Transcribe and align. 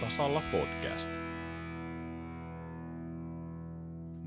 tasalla 0.00 0.42
podcast. 0.52 1.10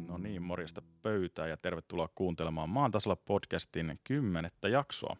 No 0.07 0.17
niin, 0.17 0.41
morjesta 0.41 0.81
pöytää 1.01 1.47
ja 1.47 1.57
tervetuloa 1.57 2.09
kuuntelemaan 2.15 2.69
Maan 2.69 2.91
tasalla 2.91 3.15
podcastin 3.15 3.99
kymmenettä 4.03 4.69
jaksoa. 4.69 5.17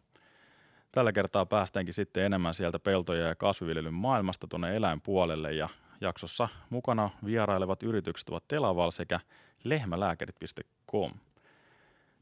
Tällä 0.92 1.12
kertaa 1.12 1.46
päästäänkin 1.46 1.94
sitten 1.94 2.24
enemmän 2.24 2.54
sieltä 2.54 2.80
peltoja 2.80 3.28
ja 3.28 3.36
kasviviljelyn 3.36 3.94
maailmasta 3.94 4.48
tuonne 4.48 4.76
eläinpuolelle 4.76 5.54
ja 5.54 5.70
jaksossa 6.02 6.50
mukana 6.70 7.10
vierailevat 7.26 7.84
yritykset 7.84 8.30
ovat 8.30 8.48
Telaval 8.48 8.92
sekä 8.92 9.20
lehmälääkärit.com. 9.64 11.12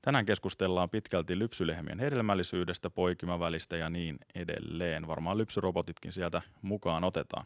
Tänään 0.02 0.26
keskustellaan 0.26 0.90
pitkälti 0.90 1.40
lypsylehmien 1.40 2.00
hedelmällisyydestä, 2.00 2.90
poikimavälistä 2.90 3.78
ja 3.78 3.90
niin 3.90 4.20
edelleen. 4.36 5.08
Varmaan 5.08 5.38
lypsyrobotitkin 5.38 6.12
sieltä 6.12 6.42
mukaan 6.62 7.04
otetaan. 7.04 7.46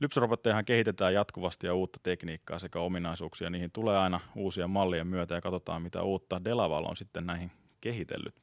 Lypsyrobottejahan 0.00 0.64
kehitetään 0.64 1.14
jatkuvasti 1.14 1.66
ja 1.66 1.74
uutta 1.74 2.00
tekniikkaa 2.02 2.58
sekä 2.58 2.80
ominaisuuksia. 2.80 3.50
Niihin 3.50 3.70
tulee 3.70 3.98
aina 3.98 4.20
uusia 4.34 4.68
mallien 4.68 5.06
myötä 5.06 5.34
ja 5.34 5.40
katsotaan 5.40 5.82
mitä 5.82 6.02
uutta 6.02 6.44
Delaval 6.44 6.84
on 6.84 6.96
sitten 6.96 7.26
näihin 7.26 7.52
kehitellyt. 7.80 8.34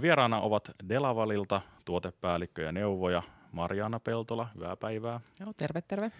Vieraana 0.00 0.40
ovat 0.40 0.70
Delavalilta 0.88 1.60
tuotepäällikkö 1.84 2.62
ja 2.62 2.72
neuvoja 2.72 3.22
Mariana 3.52 4.00
Peltola, 4.00 4.48
hyvää 4.54 4.76
päivää. 4.76 5.20
Joo, 5.40 5.52
terve, 5.56 5.80
terve. 5.82 6.12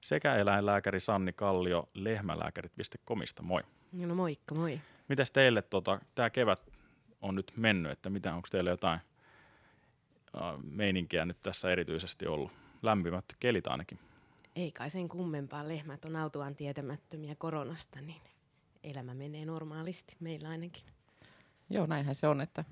Sekä 0.00 0.36
eläinlääkäri 0.36 1.00
Sanni 1.00 1.32
Kallio 1.32 1.88
lehmälääkärit.comista, 1.94 3.42
moi. 3.42 3.62
No 3.92 4.14
moikka, 4.14 4.54
moi. 4.54 4.80
Mites 5.08 5.32
teille 5.32 5.62
tota, 5.62 6.00
tämä 6.14 6.30
kevät 6.30 6.60
on 7.22 7.34
nyt 7.34 7.52
mennyt, 7.56 7.92
että 7.92 8.10
mitä, 8.10 8.34
onko 8.34 8.48
teille 8.50 8.70
jotain 8.70 9.00
äh, 10.36 10.42
meininkiä 10.62 11.24
nyt 11.24 11.40
tässä 11.40 11.70
erityisesti 11.70 12.26
ollut? 12.26 12.63
Lämpimät 12.84 13.24
kelit 13.40 13.66
ainakin. 13.66 13.98
Ei 14.56 14.72
kai 14.72 14.90
sen 14.90 15.08
kummempaa. 15.08 15.68
Lehmät 15.68 16.04
on 16.04 16.16
autuaan 16.16 16.56
tietämättömiä 16.56 17.34
koronasta, 17.34 18.00
niin 18.00 18.20
elämä 18.84 19.14
menee 19.14 19.44
normaalisti 19.44 20.16
meillä 20.20 20.48
ainakin. 20.48 20.82
Joo, 21.70 21.86
näinhän 21.86 22.14
se 22.14 22.28
on, 22.28 22.40
että 22.40 22.64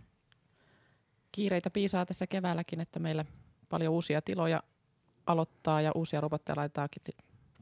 kiireitä 1.32 1.70
piisaa 1.70 2.06
tässä 2.06 2.26
keväälläkin, 2.26 2.80
että 2.80 2.98
meillä 2.98 3.24
paljon 3.68 3.92
uusia 3.92 4.22
tiloja 4.22 4.62
aloittaa 5.26 5.80
ja 5.80 5.92
uusia 5.94 6.20
robotteja 6.20 6.56
laitetaankin 6.56 7.02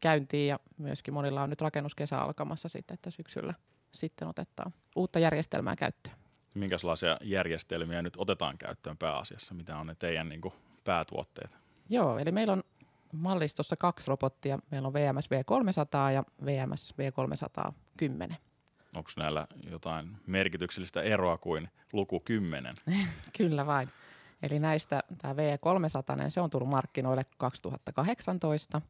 käyntiin 0.00 0.48
ja 0.48 0.60
myöskin 0.78 1.14
monilla 1.14 1.42
on 1.42 1.50
nyt 1.50 1.60
rakennuskesä 1.60 2.18
alkamassa 2.18 2.68
sitten, 2.68 2.94
että 2.94 3.10
syksyllä 3.10 3.54
sitten 3.92 4.28
otetaan 4.28 4.72
uutta 4.96 5.18
järjestelmää 5.18 5.76
käyttöön. 5.76 6.16
Minkälaisia 6.54 7.16
järjestelmiä 7.22 8.02
nyt 8.02 8.14
otetaan 8.16 8.58
käyttöön 8.58 8.98
pääasiassa? 8.98 9.54
Mitä 9.54 9.78
on 9.78 9.86
ne 9.86 9.94
teidän 9.94 10.28
niin 10.28 10.40
kuin, 10.40 10.54
päätuotteet? 10.84 11.59
Joo, 11.90 12.18
eli 12.18 12.32
meillä 12.32 12.52
on 12.52 12.62
mallistossa 13.12 13.76
kaksi 13.76 14.08
robottia. 14.10 14.58
Meillä 14.70 14.86
on 14.86 14.92
VMS 14.94 15.28
V300 15.30 16.12
ja 16.12 16.24
VMS 16.44 16.94
V310. 16.94 18.34
Onko 18.96 19.10
näillä 19.16 19.46
jotain 19.70 20.16
merkityksellistä 20.26 21.02
eroa 21.02 21.38
kuin 21.38 21.68
luku 21.92 22.20
10? 22.20 22.76
Kyllä 23.38 23.66
vain. 23.66 23.88
Eli 24.42 24.58
näistä 24.58 25.02
tämä 25.18 25.34
V300, 25.34 26.30
se 26.30 26.40
on 26.40 26.50
tullut 26.50 26.68
markkinoille 26.68 27.26
2018 27.38 28.82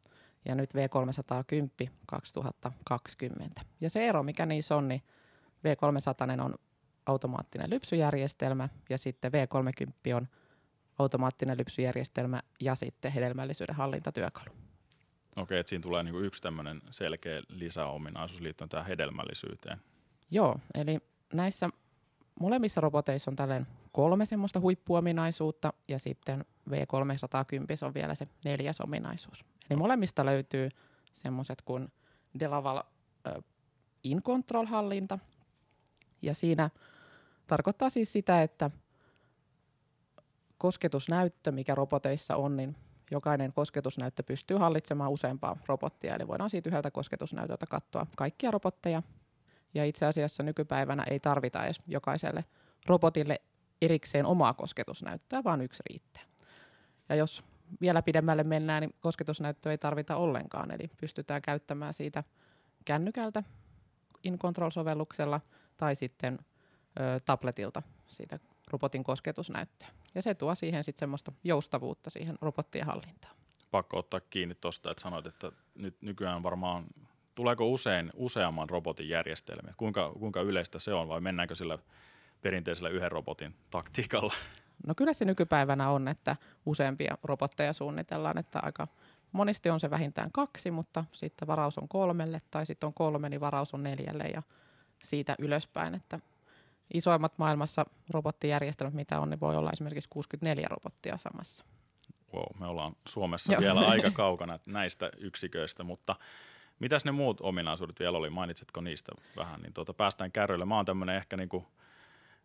ja 0.45 0.55
nyt 0.55 0.71
V310 0.75 1.91
2020. 2.07 3.61
Ja 3.81 3.91
se 3.91 4.09
ero, 4.09 4.23
mikä 4.23 4.47
niissä 4.47 4.77
on, 4.77 4.89
niin 4.89 5.03
V300 5.67 6.43
on 6.43 6.55
automaattinen 7.07 7.71
lypsyjärjestelmä 7.71 8.69
ja 8.91 8.99
sitten 8.99 9.33
V30 9.33 10.15
on 10.15 10.29
automaattinen 11.01 11.59
lypsyjärjestelmä 11.59 12.43
ja 12.61 12.75
sitten 12.75 13.13
hedelmällisyyden 13.13 13.77
hallintatyökalu. 13.77 14.51
Okei, 15.37 15.59
että 15.59 15.71
siinä 15.71 15.83
tulee 15.83 16.03
niinku 16.03 16.21
yksi 16.21 16.43
tämmöinen 16.43 16.83
selkeä 16.91 17.43
lisäominaisuus 17.49 18.41
liittyen 18.41 18.69
tähän 18.69 18.87
hedelmällisyyteen. 18.87 19.79
Joo, 20.31 20.57
eli 20.75 20.99
näissä 21.33 21.69
molemmissa 22.41 22.81
roboteissa 22.81 23.31
on 23.31 23.37
tällainen 23.37 23.67
kolme 23.93 24.27
semmoista 24.27 24.61
huippuominaisuutta 24.61 25.73
ja 25.89 25.99
sitten 25.99 26.45
V310 26.71 27.87
on 27.87 27.95
vielä 27.95 28.15
se 28.15 28.29
neljäs 28.45 28.81
ominaisuus. 28.81 29.45
Eli 29.71 29.79
molemmista 29.79 30.27
löytyy 30.27 30.69
semmoiset 31.13 31.63
kuin 31.63 31.89
Delaval 32.41 32.79
äh, 32.79 33.35
in 34.05 34.23
control-hallinta 34.23 35.19
ja 36.23 36.35
siinä 36.35 36.71
tarkoittaa 37.47 37.91
siis 37.91 38.13
sitä, 38.13 38.43
että 38.43 38.71
kosketusnäyttö, 40.61 41.53
mikä 41.53 41.75
roboteissa 41.75 42.37
on, 42.37 42.57
niin 42.57 42.77
jokainen 43.11 43.53
kosketusnäyttö 43.53 44.23
pystyy 44.23 44.57
hallitsemaan 44.57 45.11
useampaa 45.11 45.57
robottia, 45.67 46.15
eli 46.15 46.29
voidaan 46.29 46.51
siitä 46.51 46.69
yhdeltä 46.69 46.91
kosketusnäytöltä 46.91 47.67
katsoa 47.67 48.07
kaikkia 48.17 48.51
robotteja. 48.51 49.03
Ja 49.75 49.85
itse 49.85 50.07
asiassa 50.07 50.43
nykypäivänä 50.43 51.05
ei 51.11 51.21
tarvita 51.21 51.65
edes 51.65 51.81
jokaiselle 51.87 52.45
robotille 52.87 53.41
erikseen 53.83 54.27
omaa 54.27 54.55
kosketusnäyttöä, 54.55 55.45
vaan 55.45 55.61
yksi 55.61 55.83
riittää. 55.91 56.23
Ja 57.09 57.15
jos 57.15 57.45
vielä 57.81 58.03
pidemmälle 58.03 58.45
mennään, 58.45 58.81
niin 58.81 58.95
kosketusnäyttöä 59.01 59.73
ei 59.73 59.79
tarvita 59.79 60.17
ollenkaan, 60.17 60.71
eli 60.71 60.91
pystytään 61.01 61.43
käyttämään 61.43 61.95
siitä 61.95 62.25
kännykältä 62.85 63.43
InControl-sovelluksella 64.25 65.41
tai 65.77 65.97
sitten 65.97 66.39
ö, 67.01 67.21
tabletilta 67.25 67.83
siitä 68.07 68.39
robotin 68.73 69.05
kosketusnäyttöä. 69.05 69.89
Ja 70.15 70.23
se 70.23 70.35
tuo 70.35 70.55
siihen 70.55 70.85
sitten 70.85 71.01
semmoista 71.01 71.33
joustavuutta 71.45 72.11
siihen 72.11 72.39
robottien 72.41 72.87
hallintaan. 72.87 73.37
Pakko 73.71 73.99
ottaa 73.99 74.21
kiinni 74.21 74.55
tuosta, 74.55 74.91
että 74.91 75.03
sanoit, 75.03 75.27
että 75.27 75.53
nyt 75.75 76.03
nykyään 76.03 76.43
varmaan, 76.43 76.87
tuleeko 77.35 77.69
usein 77.69 78.11
useamman 78.15 78.71
robotin 78.71 79.09
järjestelmiä? 79.09 79.75
Kuinka, 79.77 80.13
kuinka 80.13 80.41
yleistä 80.41 80.79
se 80.79 80.95
on 80.95 81.09
vai 81.09 81.21
mennäänkö 81.21 81.55
sillä 81.55 81.79
perinteisellä 82.43 82.89
yhden 82.89 83.13
robotin 83.13 83.55
taktiikalla? 83.71 84.35
No 84.87 84.95
kyllä 84.95 85.13
se 85.13 85.25
nykypäivänä 85.25 85.91
on, 85.91 86.09
että 86.09 86.37
useampia 86.67 87.19
robotteja 87.23 87.73
suunnitellaan, 87.73 88.39
että 88.39 88.61
aika 88.63 88.89
monesti 89.33 89.71
on 89.71 89.81
se 89.81 89.91
vähintään 89.91 90.33
kaksi, 90.33 90.71
mutta 90.71 91.05
sitten 91.13 91.49
varaus 91.49 91.79
on 91.79 91.89
kolmelle 91.89 92.43
tai 92.51 92.67
sitten 92.67 92.87
on 92.87 92.95
kolme, 92.95 93.29
niin 93.29 93.41
varaus 93.41 93.75
on 93.75 93.83
neljälle 93.83 94.25
ja 94.25 94.43
siitä 95.05 95.35
ylöspäin, 95.39 95.95
että 95.95 96.21
isoimmat 96.95 97.39
maailmassa 97.39 97.85
robottijärjestelmät, 98.11 98.95
mitä 98.95 99.21
on, 99.21 99.31
niin 99.31 99.41
voi 99.41 99.57
olla 99.57 99.71
esimerkiksi 99.71 100.09
64 100.11 100.69
robottia 100.69 101.17
samassa. 101.17 101.65
Wow, 102.35 102.61
me 102.61 102.67
ollaan 102.67 102.97
Suomessa 103.09 103.53
Joo. 103.53 103.61
vielä 103.61 103.81
aika 103.81 104.11
kaukana 104.25 104.59
näistä 104.67 105.11
yksiköistä, 105.19 105.85
mutta 105.85 106.17
mitäs 106.79 107.05
ne 107.05 107.13
muut 107.13 107.41
ominaisuudet 107.41 108.01
vielä 108.01 108.19
oli? 108.19 108.31
Mainitsetko 108.31 108.81
niistä 108.81 109.13
vähän? 109.37 109.61
Niin 109.63 109.73
tuota, 109.73 109.95
päästään 109.95 110.33
kärryille. 110.33 110.65
Mä 110.65 110.77
oon 110.77 110.85
tämmöinen 110.85 111.17
ehkä 111.17 111.37
niinku 111.37 111.67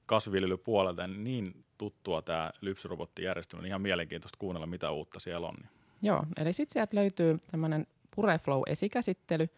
kasviviljelypuolelta 0.05 1.07
niin 1.07 1.65
tuttua 1.77 2.21
tämä 2.21 2.51
lypsyrobottijärjestelmä, 2.61 3.61
niin 3.61 3.69
ihan 3.69 3.81
mielenkiintoista 3.81 4.37
kuunnella, 4.37 4.67
mitä 4.67 4.91
uutta 4.91 5.19
siellä 5.19 5.47
on. 5.47 5.55
Joo, 6.01 6.23
eli 6.37 6.53
sitten 6.53 6.73
sieltä 6.73 6.95
löytyy 6.95 7.39
tämmöinen 7.51 7.87
PureFlow-esikäsittely, 8.15 9.49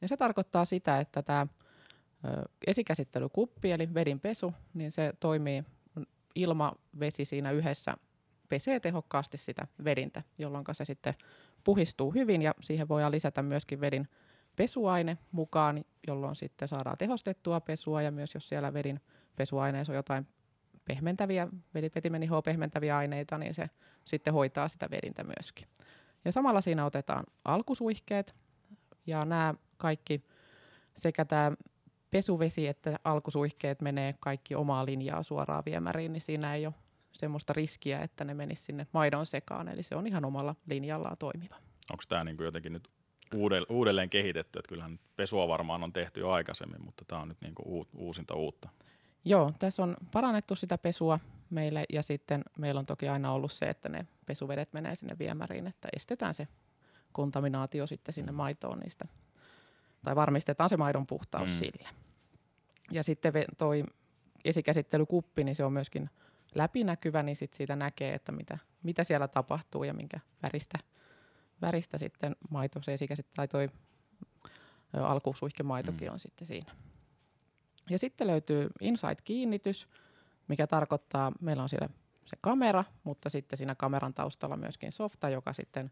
ja 0.00 0.08
se 0.08 0.16
tarkoittaa 0.16 0.64
sitä, 0.64 1.00
että 1.00 1.22
tämä 1.22 1.46
esikäsittelykuppi, 2.66 3.70
eli 3.70 3.94
vedinpesu, 3.94 4.54
niin 4.74 4.92
se 4.92 5.12
toimii 5.20 5.64
ilma, 6.34 6.72
vesi 7.00 7.24
siinä 7.24 7.50
yhdessä 7.50 7.94
pesee 8.48 8.80
tehokkaasti 8.80 9.38
sitä 9.38 9.66
vedintä, 9.84 10.22
jolloin 10.38 10.64
se 10.72 10.84
sitten 10.84 11.14
puhistuu 11.64 12.10
hyvin 12.10 12.42
ja 12.42 12.54
siihen 12.60 12.88
voidaan 12.88 13.12
lisätä 13.12 13.42
myöskin 13.42 13.80
vedin 13.80 14.08
pesuaine 14.56 15.18
mukaan, 15.32 15.84
jolloin 16.08 16.36
sitten 16.36 16.68
saadaan 16.68 16.98
tehostettua 16.98 17.60
pesua 17.60 18.02
ja 18.02 18.10
myös 18.10 18.34
jos 18.34 18.48
siellä 18.48 18.74
vedin 18.74 19.00
pesuaineissa 19.36 19.92
on 19.92 19.96
jotain 19.96 20.26
pehmentäviä, 20.84 21.48
vetimenihoa 21.74 22.42
pehmentäviä 22.42 22.96
aineita, 22.96 23.38
niin 23.38 23.54
se 23.54 23.70
sitten 24.04 24.34
hoitaa 24.34 24.68
sitä 24.68 24.90
vedintä 24.90 25.24
myöskin. 25.24 25.68
Ja 26.24 26.32
samalla 26.32 26.60
siinä 26.60 26.84
otetaan 26.84 27.24
alkusuihkeet 27.44 28.34
ja 29.06 29.24
nämä 29.24 29.54
kaikki 29.76 30.24
sekä 30.94 31.24
tämä 31.24 31.52
pesuvesi 32.12 32.66
että 32.66 32.98
alkusuihkeet 33.04 33.80
menee 33.80 34.14
kaikki 34.20 34.54
omaa 34.54 34.86
linjaa 34.86 35.22
suoraan 35.22 35.62
viemäriin, 35.66 36.12
niin 36.12 36.20
siinä 36.20 36.54
ei 36.54 36.66
ole 36.66 36.74
semmoista 37.12 37.52
riskiä, 37.52 38.00
että 38.00 38.24
ne 38.24 38.34
menisivät 38.34 38.66
sinne 38.66 38.86
maidon 38.92 39.26
sekaan, 39.26 39.68
eli 39.68 39.82
se 39.82 39.96
on 39.96 40.06
ihan 40.06 40.24
omalla 40.24 40.54
linjallaan 40.66 41.16
toimiva. 41.16 41.56
Onko 41.90 42.02
tämä 42.08 42.24
niin 42.24 42.36
jotenkin 42.40 42.72
nyt 42.72 42.88
uudelleen 43.68 44.10
kehitetty, 44.10 44.58
että 44.58 44.68
kyllähän 44.68 45.00
pesua 45.16 45.48
varmaan 45.48 45.84
on 45.84 45.92
tehty 45.92 46.20
jo 46.20 46.30
aikaisemmin, 46.30 46.84
mutta 46.84 47.04
tämä 47.08 47.22
on 47.22 47.28
nyt 47.28 47.40
niin 47.40 47.54
kuin 47.54 47.86
uusinta 47.96 48.34
uutta. 48.34 48.68
Joo, 49.24 49.52
tässä 49.58 49.82
on 49.82 49.96
parannettu 50.12 50.54
sitä 50.54 50.78
pesua 50.78 51.20
meille 51.50 51.84
ja 51.92 52.02
sitten 52.02 52.44
meillä 52.58 52.78
on 52.78 52.86
toki 52.86 53.08
aina 53.08 53.32
ollut 53.32 53.52
se, 53.52 53.66
että 53.66 53.88
ne 53.88 54.06
pesuvedet 54.26 54.72
menee 54.72 54.94
sinne 54.94 55.16
viemäriin, 55.18 55.66
että 55.66 55.88
estetään 55.96 56.34
se 56.34 56.48
kontaminaatio 57.12 57.86
sitten 57.86 58.12
sinne 58.14 58.32
maitoon 58.32 58.78
niistä, 58.78 59.04
tai 60.04 60.16
varmistetaan 60.16 60.68
se 60.68 60.76
maidon 60.76 61.06
puhtaus 61.06 61.50
mm. 61.50 61.56
sillä. 61.58 61.88
Ja 62.90 63.02
sitten 63.02 63.32
toi 63.58 63.84
esikäsittelykuppi, 64.44 65.44
niin 65.44 65.54
se 65.54 65.64
on 65.64 65.72
myöskin 65.72 66.10
läpinäkyvä, 66.54 67.22
niin 67.22 67.36
sit 67.36 67.54
siitä 67.54 67.76
näkee, 67.76 68.14
että 68.14 68.32
mitä, 68.32 68.58
mitä 68.82 69.04
siellä 69.04 69.28
tapahtuu 69.28 69.84
ja 69.84 69.94
minkä 69.94 70.20
väristä, 70.42 70.78
väristä 71.62 71.98
sitten 71.98 72.36
maito, 72.50 72.82
se 72.82 72.94
esikäsit 72.94 73.26
tai 73.34 73.48
toi 73.48 73.68
alkusuihkemaitokin 74.92 76.08
Mm. 76.08 76.12
on 76.12 76.20
sitten 76.20 76.46
siinä. 76.46 76.72
Ja 77.90 77.98
sitten 77.98 78.26
löytyy 78.26 78.68
Insight-kiinnitys, 78.80 79.88
mikä 80.48 80.66
tarkoittaa, 80.66 81.32
meillä 81.40 81.62
on 81.62 81.68
siellä 81.68 81.88
se 82.24 82.36
kamera, 82.40 82.84
mutta 83.04 83.30
sitten 83.30 83.56
siinä 83.56 83.74
kameran 83.74 84.14
taustalla 84.14 84.56
myöskin 84.56 84.92
softa, 84.92 85.28
joka 85.28 85.52
sitten 85.52 85.90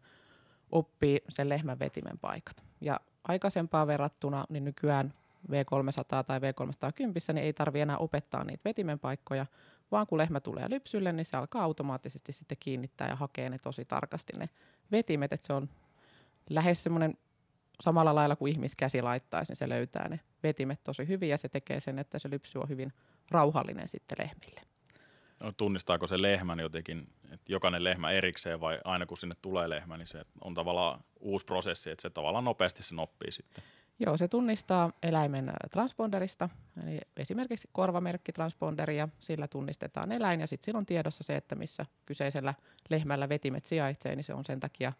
oppii 0.71 1.21
sen 1.29 1.49
lehmän 1.49 1.79
vetimen 1.79 2.19
paikat. 2.19 2.63
Ja 2.81 2.99
aikaisempaan 3.23 3.87
verrattuna, 3.87 4.45
niin 4.49 4.63
nykyään 4.63 5.13
V300 5.47 6.23
tai 6.27 6.39
V310, 6.39 7.33
niin 7.33 7.45
ei 7.45 7.53
tarvi 7.53 7.81
enää 7.81 7.97
opettaa 7.97 8.43
niitä 8.43 8.61
vetimen 8.65 8.99
paikkoja, 8.99 9.45
vaan 9.91 10.07
kun 10.07 10.17
lehmä 10.17 10.39
tulee 10.39 10.69
lypsylle, 10.69 11.11
niin 11.11 11.25
se 11.25 11.37
alkaa 11.37 11.63
automaattisesti 11.63 12.31
sitten 12.31 12.57
kiinnittää 12.59 13.07
ja 13.07 13.15
hakee 13.15 13.49
ne 13.49 13.57
tosi 13.57 13.85
tarkasti 13.85 14.33
ne 14.37 14.49
vetimet, 14.91 15.33
että 15.33 15.47
se 15.47 15.53
on 15.53 15.69
lähes 16.49 16.83
semmoinen 16.83 17.17
samalla 17.81 18.15
lailla 18.15 18.35
kuin 18.35 18.51
ihmiskäsi 18.51 19.01
laittaisi, 19.01 19.51
niin 19.51 19.57
se 19.57 19.69
löytää 19.69 20.09
ne 20.09 20.19
vetimet 20.43 20.83
tosi 20.83 21.07
hyvin 21.07 21.29
ja 21.29 21.37
se 21.37 21.49
tekee 21.49 21.79
sen, 21.79 21.99
että 21.99 22.19
se 22.19 22.29
lypsy 22.29 22.59
on 22.59 22.69
hyvin 22.69 22.93
rauhallinen 23.31 23.87
sitten 23.87 24.17
lehmille. 24.19 24.61
No, 25.43 25.51
Tunnistaako 25.51 26.07
se 26.07 26.21
lehmän 26.21 26.59
jotenkin, 26.59 27.07
että 27.31 27.51
jokainen 27.51 27.83
lehmä 27.83 28.11
erikseen 28.11 28.59
vai 28.59 28.79
aina 28.83 29.05
kun 29.05 29.17
sinne 29.17 29.35
tulee 29.41 29.69
lehmä, 29.69 29.97
niin 29.97 30.07
se 30.07 30.25
on 30.41 30.53
tavallaan 30.53 31.03
uusi 31.19 31.45
prosessi, 31.45 31.89
että 31.89 32.01
se 32.01 32.09
tavallaan 32.09 32.45
nopeasti 32.45 32.83
se 32.83 32.95
oppii 32.97 33.31
sitten. 33.31 33.63
Joo, 34.05 34.17
se 34.17 34.27
tunnistaa 34.27 34.91
eläimen 35.03 35.53
transponderista, 35.71 36.49
eli 36.83 36.99
esimerkiksi 37.17 37.69
korvamerkkitransponderi, 37.71 38.97
ja 38.97 39.07
sillä 39.19 39.47
tunnistetaan 39.47 40.11
eläin, 40.11 40.39
ja 40.39 40.47
sitten 40.47 40.65
silloin 40.65 40.85
tiedossa 40.85 41.23
se, 41.23 41.35
että 41.35 41.55
missä 41.55 41.85
kyseisellä 42.05 42.53
lehmällä 42.89 43.29
vetimet 43.29 43.65
sijaitsee, 43.65 44.15
niin 44.15 44.23
se 44.23 44.33
on 44.33 44.45
sen 44.45 44.59
takia 44.59 44.93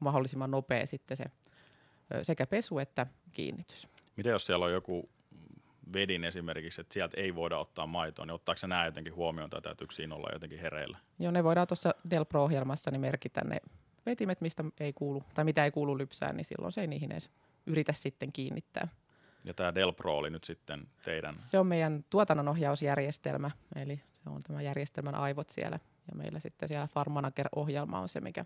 mahdollisimman 0.00 0.50
nopea 0.50 0.86
sitten 0.86 1.16
se 1.16 1.24
sekä 2.22 2.46
pesu 2.46 2.78
että 2.78 3.06
kiinnitys. 3.32 3.88
Miten 4.16 4.30
jos 4.30 4.46
siellä 4.46 4.64
on 4.64 4.72
joku 4.72 5.08
vedin 5.92 6.24
esimerkiksi, 6.24 6.80
että 6.80 6.94
sieltä 6.94 7.20
ei 7.20 7.34
voida 7.34 7.58
ottaa 7.58 7.86
maitoa, 7.86 8.26
niin 8.26 8.34
ottaako 8.34 8.58
se 8.58 8.66
nämä 8.66 8.86
jotenkin 8.86 9.14
huomioon 9.14 9.50
tai 9.50 9.62
täytyykö 9.62 9.94
siinä 9.94 10.14
olla 10.14 10.28
jotenkin 10.32 10.60
hereillä? 10.60 10.98
Joo, 11.18 11.32
ne 11.32 11.44
voidaan 11.44 11.66
tuossa 11.66 11.94
Del 12.10 12.24
Pro-ohjelmassa 12.24 12.90
niin 12.90 13.00
merkitä 13.00 13.40
ne 13.44 13.60
vetimet, 14.06 14.40
mistä 14.40 14.64
ei 14.80 14.92
kuulu, 14.92 15.22
tai 15.34 15.44
mitä 15.44 15.64
ei 15.64 15.70
kuulu 15.70 15.98
lypsään, 15.98 16.36
niin 16.36 16.44
silloin 16.44 16.72
se 16.72 16.80
ei 16.80 16.86
niihin 16.86 17.12
edes 17.12 17.30
yritä 17.68 17.92
sitten 17.92 18.32
kiinnittää. 18.32 18.88
Ja 19.44 19.54
tämä 19.54 19.74
Del 19.74 19.92
Pro 19.92 20.16
oli 20.16 20.30
nyt 20.30 20.44
sitten 20.44 20.88
teidän, 21.04 21.34
Se 21.38 21.58
on 21.58 21.66
meidän 21.66 22.04
tuotannonohjausjärjestelmä, 22.10 23.50
eli 23.76 24.02
se 24.12 24.30
on 24.30 24.42
tämä 24.42 24.62
järjestelmän 24.62 25.14
aivot 25.14 25.48
siellä. 25.48 25.78
Ja 26.10 26.16
meillä 26.16 26.40
sitten 26.40 26.68
siellä 26.68 26.86
Farmanager-ohjelma 26.86 28.00
on 28.00 28.08
se, 28.08 28.20
mikä, 28.20 28.44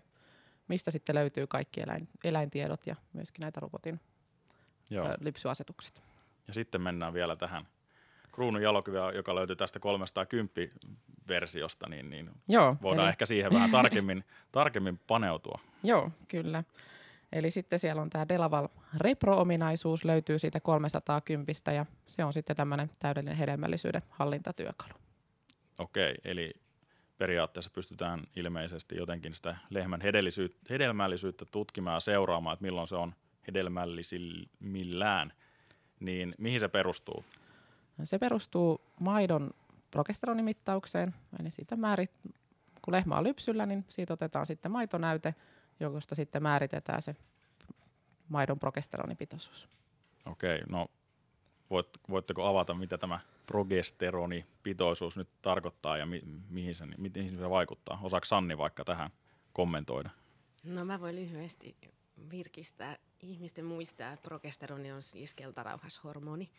mistä 0.67 0.91
sitten 0.91 1.15
löytyy 1.15 1.47
kaikki 1.47 1.81
eläin, 1.81 2.09
eläintiedot 2.23 2.87
ja 2.87 2.95
myöskin 3.13 3.41
näitä 3.41 3.59
robotin 3.59 3.99
joo. 4.91 5.07
ö, 5.07 5.17
lypsyasetukset. 5.19 6.01
Ja 6.47 6.53
sitten 6.53 6.81
mennään 6.81 7.13
vielä 7.13 7.35
tähän 7.35 7.67
kruunun 8.31 8.61
jalokiveä, 8.61 9.11
joka 9.11 9.35
löytyy 9.35 9.55
tästä 9.55 9.79
310-versiosta, 9.79 11.89
niin, 11.89 12.09
niin 12.09 12.29
Joo, 12.47 12.77
voidaan 12.81 13.05
eli, 13.05 13.11
ehkä 13.11 13.25
siihen 13.25 13.53
vähän 13.53 13.71
tarkemmin, 13.71 14.23
tarkemmin 14.51 14.99
paneutua. 15.07 15.59
joo, 15.83 16.11
kyllä. 16.27 16.63
Eli 17.33 17.51
sitten 17.51 17.79
siellä 17.79 18.01
on 18.01 18.09
tämä 18.09 18.27
Delaval 18.29 18.67
Repro-ominaisuus, 18.97 20.05
löytyy 20.05 20.39
siitä 20.39 20.59
310 20.59 21.75
ja 21.75 21.85
se 22.07 22.23
on 22.23 22.33
sitten 22.33 22.55
tämmöinen 22.55 22.91
täydellinen 22.99 23.37
hedelmällisyyden 23.37 24.01
hallintatyökalu. 24.09 24.93
Okei, 25.79 26.15
eli 26.23 26.53
periaatteessa 27.17 27.71
pystytään 27.71 28.23
ilmeisesti 28.35 28.95
jotenkin 28.95 29.33
sitä 29.33 29.57
lehmän 29.69 30.01
hedelmällisyyttä 30.69 31.45
tutkimaan 31.45 31.95
ja 31.95 31.99
seuraamaan, 31.99 32.53
että 32.53 32.65
milloin 32.65 32.87
se 32.87 32.95
on 32.95 33.13
hedelmällisillään. 33.47 35.33
Niin 35.99 36.35
mihin 36.37 36.59
se 36.59 36.67
perustuu? 36.67 37.25
Se 38.03 38.19
perustuu 38.19 38.81
maidon 38.99 39.51
progesteronimittaukseen, 39.91 41.15
eli 41.39 41.51
siitä 41.51 41.75
määrit, 41.75 42.11
kun 42.81 42.91
lehmä 42.91 43.17
on 43.17 43.23
lypsyllä, 43.23 43.65
niin 43.65 43.85
siitä 43.89 44.13
otetaan 44.13 44.45
sitten 44.45 44.71
maitonäyte, 44.71 45.35
josta 45.85 46.15
sitten 46.15 46.43
määritetään 46.43 47.01
se 47.01 47.15
maidon 48.29 48.59
progesteronipitoisuus. 48.59 49.69
Okei, 50.25 50.61
no 50.69 50.87
voit, 51.69 51.87
voitteko 52.09 52.45
avata, 52.45 52.73
mitä 52.73 52.97
tämä 52.97 53.19
progesteronipitoisuus 53.45 55.17
nyt 55.17 55.29
tarkoittaa 55.41 55.97
ja 55.97 56.05
mi, 56.05 56.21
mihin, 56.49 56.75
se, 56.75 56.85
mihin 56.85 57.37
se 57.37 57.49
vaikuttaa? 57.49 57.99
Osaako 58.03 58.25
Sanni 58.25 58.57
vaikka 58.57 58.83
tähän 58.83 59.09
kommentoida? 59.53 60.09
No 60.63 60.85
mä 60.85 60.99
voin 60.99 61.15
lyhyesti 61.15 61.75
virkistää. 62.29 62.97
Ihmisten 63.19 63.65
muistaa, 63.65 64.13
että 64.13 64.23
progesteroni 64.23 64.91
on 64.91 65.03
siis 65.03 65.35
keltarauhashormoni. 65.35 66.49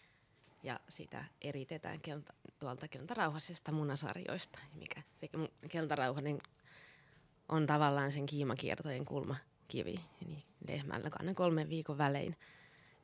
Ja 0.63 0.81
sitä 0.89 1.25
eritetään 1.43 2.01
kelta, 2.01 2.33
tuolta 2.59 2.89
keltarauhasesta 2.89 3.73
munasarjoista. 3.73 4.59
Mikä 4.75 5.03
se 5.15 5.29
keltarauhanen 5.71 6.39
on 7.49 7.67
tavallaan 7.67 8.13
sen 8.13 8.27
kiimakiertojen 8.27 9.05
kulmakivi. 9.05 10.01
Eli 10.27 10.45
lehmällä 10.69 11.11
aina 11.19 11.35
kolmen 11.35 11.69
viikon 11.69 11.99
välein 11.99 12.37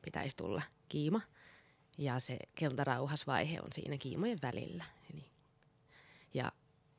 pitäisi 0.03 0.37
tulla 0.37 0.63
kiima. 0.89 1.21
Ja 1.99 2.21
se 2.21 2.39
keltarauhasvaihe 2.55 3.61
on 3.61 3.73
siinä 3.73 3.99
kiimojen 3.99 4.39
välillä. 4.43 4.85
Eli, 5.15 5.25
ja 6.35 6.53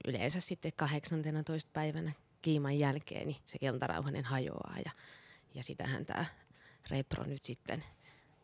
yleensä 0.07 0.39
sitten 0.39 0.71
18 0.75 1.69
päivänä 1.73 2.11
kiiman 2.41 2.79
jälkeen 2.79 3.27
niin 3.27 3.41
se 3.45 3.59
keltarauhanen 3.59 4.25
hajoaa 4.25 4.75
ja, 4.85 4.91
ja 5.53 5.63
sitähän 5.63 6.05
tämä 6.05 6.25
repro 6.89 7.23
nyt 7.23 7.43
sitten 7.43 7.83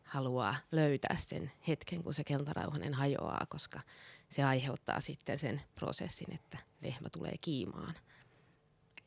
haluaa 0.04 0.56
löytää 0.72 1.16
sen 1.16 1.52
hetken, 1.68 2.02
kun 2.02 2.14
se 2.14 2.24
keltarauhanen 2.24 2.94
hajoaa, 2.94 3.46
koska 3.48 3.80
se 4.28 4.44
aiheuttaa 4.44 5.00
sitten 5.00 5.38
sen 5.38 5.62
prosessin, 5.74 6.34
että 6.34 6.58
lehmä 6.82 7.08
tulee 7.10 7.34
kiimaan. 7.40 7.94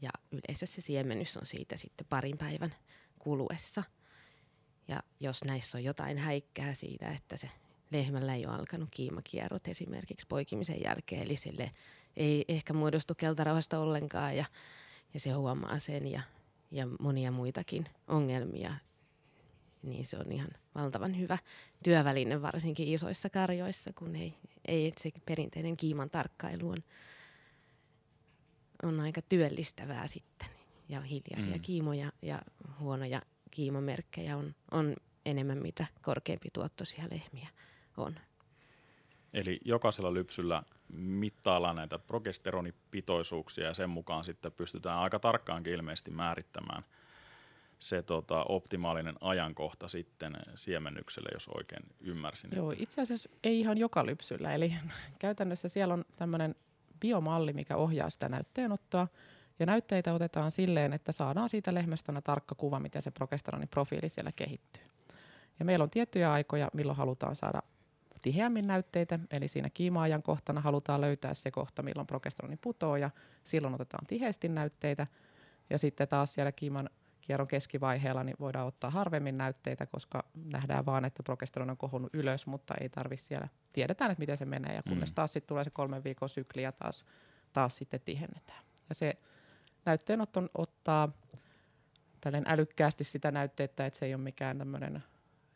Ja 0.01 0.09
yleensä 0.31 0.65
se 0.65 0.81
siemennys 0.81 1.37
on 1.37 1.45
siitä 1.45 1.77
sitten 1.77 2.07
parin 2.09 2.37
päivän 2.37 2.75
kuluessa. 3.19 3.83
Ja 4.87 5.03
jos 5.19 5.43
näissä 5.43 5.77
on 5.77 5.83
jotain 5.83 6.17
häikkää 6.17 6.73
siitä, 6.73 7.11
että 7.11 7.37
se 7.37 7.49
lehmällä 7.91 8.35
ei 8.35 8.45
ole 8.45 8.55
alkanut 8.55 8.89
kiimakierrot 8.91 9.67
esimerkiksi 9.67 10.27
poikimisen 10.29 10.81
jälkeen, 10.83 11.23
eli 11.23 11.37
sille 11.37 11.71
ei 12.17 12.45
ehkä 12.47 12.73
muodostu 12.73 13.15
keltarauhasta 13.15 13.79
ollenkaan 13.79 14.37
ja, 14.37 14.45
ja 15.13 15.19
se 15.19 15.31
huomaa 15.31 15.79
sen 15.79 16.07
ja, 16.07 16.21
ja 16.71 16.87
monia 16.99 17.31
muitakin 17.31 17.85
ongelmia, 18.07 18.73
niin 19.83 20.05
se 20.05 20.17
on 20.17 20.31
ihan 20.31 20.49
valtavan 20.75 21.19
hyvä 21.19 21.37
työväline 21.83 22.41
varsinkin 22.41 22.87
isoissa 22.87 23.29
karjoissa, 23.29 23.93
kun 23.93 24.15
ei, 24.15 24.33
ei 24.67 24.93
se 24.97 25.11
perinteinen 25.25 25.77
kiiman 25.77 26.09
tarkkailu 26.09 26.69
on, 26.69 26.77
on 28.83 28.99
aika 28.99 29.21
työllistävää 29.29 30.07
sitten. 30.07 30.47
Ja 30.89 31.01
hiljaisia 31.01 31.55
Mm. 31.55 31.61
kiimoja 31.61 32.11
ja 32.21 32.41
huonoja 32.79 33.21
kiimamerkkejä 33.51 34.37
on, 34.37 34.55
on 34.71 34.95
enemmän 35.25 35.57
mitä 35.61 35.85
korkeampi 36.01 36.49
tuottoisia 36.53 37.03
lehmiä 37.11 37.49
on. 37.97 38.15
Eli 39.33 39.59
jokaisella 39.65 40.13
lypsyllä 40.13 40.63
mittaillaan 40.93 41.75
näitä 41.75 41.99
progesteronipitoisuuksia 41.99 43.65
ja 43.65 43.73
sen 43.73 43.89
mukaan 43.89 44.23
sitten 44.23 44.51
pystytään 44.51 44.99
aika 44.99 45.19
tarkkaankin 45.19 45.73
ilmeisesti 45.73 46.11
määrittämään 46.11 46.83
se 47.79 48.01
tota, 48.01 48.43
optimaalinen 48.49 49.15
ajankohta 49.21 49.87
sitten 49.87 50.37
siemennykselle, 50.55 51.29
jos 51.33 51.47
oikein 51.47 51.83
ymmärsin. 51.99 52.49
Joo, 52.55 52.71
että- 52.71 52.83
itse 52.83 53.01
asiassa 53.01 53.29
ei 53.43 53.59
ihan 53.59 53.77
joka 53.77 54.05
lypsyllä. 54.05 54.53
Eli 54.53 54.73
käytännössä 55.19 55.69
siellä 55.69 55.93
on 55.93 56.05
tämmöinen 56.15 56.55
biomalli, 57.01 57.53
mikä 57.53 57.75
ohjaa 57.75 58.09
sitä 58.09 58.29
näytteenottoa. 58.29 59.07
Ja 59.59 59.65
näytteitä 59.65 60.13
otetaan 60.13 60.51
silleen, 60.51 60.93
että 60.93 61.11
saadaan 61.11 61.49
siitä 61.49 61.73
lehmästä 61.73 62.21
tarkka 62.23 62.55
kuva, 62.55 62.79
miten 62.79 63.01
se 63.01 63.11
progesteroniprofiili 63.11 64.09
siellä 64.09 64.31
kehittyy. 64.31 64.83
Ja 65.59 65.65
meillä 65.65 65.83
on 65.83 65.89
tiettyjä 65.89 66.31
aikoja, 66.31 66.69
milloin 66.73 66.97
halutaan 66.97 67.35
saada 67.35 67.61
tiheämmin 68.21 68.67
näytteitä, 68.67 69.19
eli 69.31 69.47
siinä 69.47 69.69
kiima-ajankohtana 69.69 70.61
halutaan 70.61 71.01
löytää 71.01 71.33
se 71.33 71.51
kohta, 71.51 71.83
milloin 71.83 72.07
progesteroni 72.07 72.57
putoo, 72.57 72.95
ja 72.95 73.09
silloin 73.43 73.73
otetaan 73.73 74.05
tiheästi 74.05 74.49
näytteitä. 74.49 75.07
Ja 75.69 75.77
sitten 75.77 76.07
taas 76.07 76.33
siellä 76.33 76.51
kiiman 76.51 76.89
kierron 77.21 77.47
keskivaiheella 77.47 78.23
niin 78.23 78.35
voidaan 78.39 78.67
ottaa 78.67 78.89
harvemmin 78.89 79.37
näytteitä, 79.37 79.85
koska 79.85 80.23
nähdään 80.45 80.85
vaan, 80.85 81.05
että 81.05 81.23
progesteroni 81.23 81.71
on 81.71 81.77
kohonnut 81.77 82.13
ylös, 82.13 82.47
mutta 82.47 82.73
ei 82.81 82.89
tarvitse 82.89 83.25
siellä. 83.25 83.47
Tiedetään, 83.73 84.11
että 84.11 84.19
miten 84.19 84.37
se 84.37 84.45
menee, 84.45 84.75
ja 84.75 84.83
kunnes 84.83 85.09
Mm. 85.09 85.15
taas 85.15 85.33
sitten 85.33 85.47
tulee 85.47 85.63
se 85.63 85.69
kolmen 85.69 86.03
viikon 86.03 86.29
sykli 86.29 86.63
ja 86.63 86.71
taas, 86.71 87.05
taas 87.53 87.77
sitten 87.77 88.01
tihennetään. 88.05 88.63
Ja 88.89 88.95
se 88.95 89.17
näytteenotto 89.85 90.43
ottaa 90.53 91.11
tällainen 92.21 92.53
älykkäästi 92.53 93.03
sitä 93.03 93.31
näytteettä, 93.31 93.85
että 93.85 93.99
se 93.99 94.05
ei 94.05 94.13
ole 94.13 94.23
mikään 94.23 94.57
tämmöinen 94.57 95.03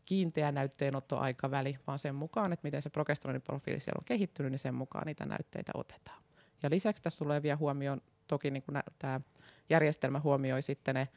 kiinteä 0.06 0.52
näytteenottoaikaväli, 0.52 1.80
vaan 1.88 2.00
sen 2.00 2.16
mukaan, 2.16 2.54
että 2.54 2.64
miten 2.68 2.82
se 2.82 2.90
progesteroniprofiili 2.90 3.80
siellä 3.80 4.00
on 4.00 4.06
kehittynyt, 4.06 4.52
niin 4.52 4.60
sen 4.60 4.76
mukaan 4.76 5.06
niitä 5.06 5.26
näytteitä 5.26 5.72
otetaan. 5.74 6.22
Ja 6.64 6.70
lisäksi 6.70 7.04
tässä 7.04 7.20
tulee 7.20 7.42
vielä 7.44 7.58
huomioon, 7.58 8.02
toki 8.28 8.52
niin 8.52 8.64
kuin 8.64 8.78
tämä 9.00 9.22
järjestelmä 9.70 10.20
huomioi 10.20 10.62
sitten 10.62 10.96
ne 10.96 11.08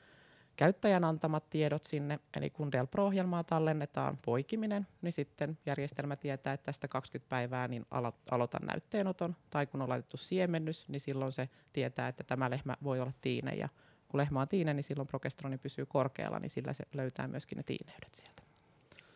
käyttäjän 0.58 1.04
antamat 1.04 1.50
tiedot 1.50 1.84
sinne, 1.84 2.18
eli 2.36 2.50
kun 2.50 2.72
Del 2.72 2.86
Pro-ohjelmaa 2.86 3.44
tallennetaan 3.44 4.18
poikiminen, 4.24 4.86
niin 5.02 5.12
sitten 5.12 5.58
järjestelmä 5.66 6.16
tietää, 6.16 6.52
että 6.52 6.64
tästä 6.64 6.88
20 6.88 7.28
päivää 7.28 7.68
niin 7.68 7.86
alo- 7.90 8.18
aloitan 8.30 8.66
näytteenoton, 8.66 9.36
tai 9.50 9.66
kun 9.66 9.82
on 9.82 9.88
laitettu 9.88 10.16
siemennys, 10.16 10.88
niin 10.88 11.00
silloin 11.00 11.32
se 11.32 11.48
tietää, 11.72 12.08
että 12.08 12.24
tämä 12.24 12.50
lehmä 12.50 12.76
voi 12.84 13.00
olla 13.00 13.12
tiine, 13.20 13.54
ja 13.54 13.68
kun 14.08 14.18
lehmä 14.18 14.40
on 14.40 14.48
tiine, 14.48 14.74
niin 14.74 14.84
silloin 14.84 15.08
progesteroni 15.08 15.58
pysyy 15.58 15.86
korkealla, 15.86 16.38
niin 16.38 16.50
sillä 16.50 16.72
se 16.72 16.84
löytää 16.94 17.28
myöskin 17.28 17.56
ne 17.56 17.62
tiineydet 17.62 18.14
sieltä. 18.14 18.42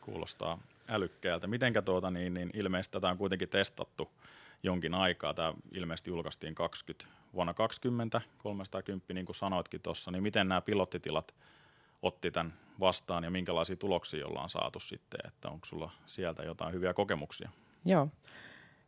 Kuulostaa 0.00 0.58
älykkäältä. 0.88 1.46
Mitenkä 1.46 1.82
tuota, 1.82 2.10
niin, 2.10 2.34
niin 2.34 2.50
ilmeisesti 2.54 2.92
tätä 2.92 3.08
on 3.08 3.18
kuitenkin 3.18 3.48
testattu 3.48 4.10
jonkin 4.62 4.94
aikaa. 4.94 5.34
Tämä 5.34 5.54
ilmeisesti 5.72 6.10
julkaistiin 6.10 6.54
20, 6.54 7.06
vuonna 7.34 7.54
20, 7.54 8.20
310, 8.38 9.14
niin 9.14 9.26
kuin 9.26 9.36
sanoitkin 9.36 9.82
tuossa. 9.82 10.10
Niin 10.10 10.22
miten 10.22 10.48
nämä 10.48 10.60
pilottitilat 10.60 11.34
otti 12.02 12.30
tämän 12.30 12.54
vastaan 12.80 13.24
ja 13.24 13.30
minkälaisia 13.30 13.76
tuloksia 13.76 14.26
ollaan 14.26 14.48
saatu 14.48 14.80
sitten, 14.80 15.20
että 15.24 15.48
onko 15.48 15.66
sulla 15.66 15.90
sieltä 16.06 16.42
jotain 16.42 16.74
hyviä 16.74 16.94
kokemuksia? 16.94 17.50
Joo, 17.84 18.08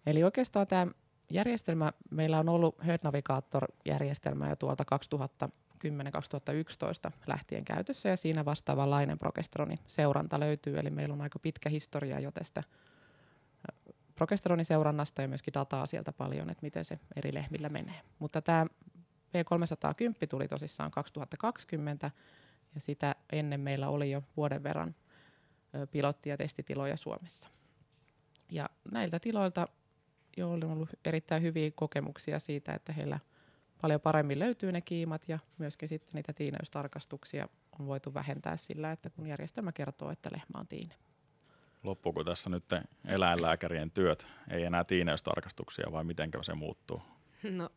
eli 0.07 0.25
oikeastaan 0.25 0.67
tämä 0.67 0.87
järjestelmä, 1.31 1.93
meillä 2.11 2.39
on 2.39 2.49
ollut 2.49 2.87
Herd 2.87 3.01
Navigator-järjestelmä 3.03 4.49
jo 4.49 4.57
tuolta 4.57 4.85
2010-2011 7.09 7.13
lähtien 7.27 7.65
käytössä 7.65 8.09
ja 8.09 8.17
siinä 8.17 8.45
vastaavanlainen 8.45 9.19
progesteronin 9.19 9.79
seuranta 9.87 10.41
löytyy, 10.41 10.79
eli 10.79 10.91
meillä 10.91 11.13
on 11.13 11.21
aika 11.21 11.39
pitkä 11.39 11.69
historia 11.69 12.21
jo 12.21 12.31
tästä 12.31 12.63
progesteroniseurannasta 14.15 15.23
ja 15.23 15.29
myöskin 15.29 15.55
dataa 15.55 15.87
sieltä 15.87 16.13
paljon, 16.13 16.51
että 16.51 16.63
miten 16.63 16.85
se 16.85 16.99
eri 17.17 17.35
lehmillä 17.35 17.69
menee. 17.69 18.01
Mutta 18.19 18.43
tämä 18.43 18.67
V310 19.35 20.27
tuli 20.29 20.49
tosissaan 20.49 20.91
2020 20.91 22.11
ja 22.75 22.81
sitä 22.81 23.15
ennen 23.33 23.61
meillä 23.61 23.89
oli 23.89 24.11
jo 24.11 24.23
vuoden 24.37 24.63
verran 24.63 24.95
pilotti- 25.91 26.29
ja 26.29 26.37
testitiloja 26.37 26.97
Suomessa. 26.97 27.49
Ja 28.51 28.71
näiltä 28.93 29.21
tiloilta 29.21 29.69
jo 30.37 30.51
on 30.51 30.65
ollut 30.65 30.89
erittäin 31.05 31.43
hyviä 31.43 31.71
kokemuksia 31.75 32.39
siitä, 32.39 32.75
että 32.75 32.93
heillä 32.93 33.19
paljon 33.81 34.01
paremmin 34.01 34.39
löytyy 34.39 34.73
ne 34.73 34.81
kiimat 34.81 35.29
ja 35.29 35.39
myöskin 35.59 35.89
sitten 35.89 36.15
niitä 36.15 36.33
tiineystarkastuksia 36.33 37.49
on 37.79 37.87
voitu 37.87 38.15
vähentää 38.15 38.57
sillä, 38.57 38.93
että 38.93 39.11
kun 39.11 39.27
järjestelmä 39.27 39.73
kertoo, 39.73 40.11
että 40.11 40.31
lehmä 40.33 40.61
on 40.61 40.69
tiine. 40.69 40.95
Loppuuko 41.85 42.25
tässä 42.25 42.51
nyt 42.51 42.65
eläinlääkärien 43.05 43.91
työt? 43.91 44.27
Ei 44.51 44.65
enää 44.65 44.85
tiineystarkastuksia 44.85 45.93
vai 45.93 46.05
miten 46.05 46.31
se 46.43 46.55
muuttuu? 46.55 47.03
No 47.51 47.71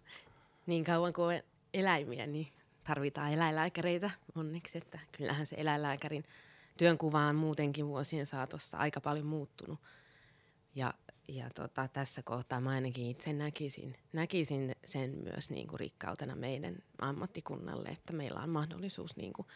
niin 0.66 0.84
kauan 0.84 1.14
kuin 1.14 1.36
on 1.36 1.42
eläimiä, 1.74 2.28
niin 2.28 2.48
tarvitaan 2.84 3.34
eläinlääkäreitä 3.34 4.12
onneksi, 4.36 4.78
että 4.78 5.00
kyllähän 5.12 5.48
se 5.48 5.56
eläinlääkärin 5.60 6.24
työnkuva 6.78 7.20
on 7.20 7.36
muutenkin 7.36 7.88
vuosien 7.88 8.26
saatossa 8.26 8.78
aika 8.78 9.02
paljon 9.02 9.26
muuttunut. 9.26 9.80
Ja, 10.76 10.94
ja 11.28 11.50
tota, 11.56 11.88
tässä 11.88 12.24
kohtaa 12.24 12.62
mä 12.62 12.70
ainakin 12.70 13.06
itse 13.06 13.34
näkisin, 13.34 13.96
näkisin 14.14 14.76
sen 14.86 15.18
myös 15.24 15.50
niin 15.50 15.68
kuin 15.68 15.80
rikkautena 15.80 16.36
meidän 16.36 16.76
ammattikunnalle, 17.02 17.90
että 17.90 18.14
meillä 18.14 18.40
on 18.40 18.50
mahdollisuus 18.50 19.16
niin 19.16 19.34
kuin 19.34 19.48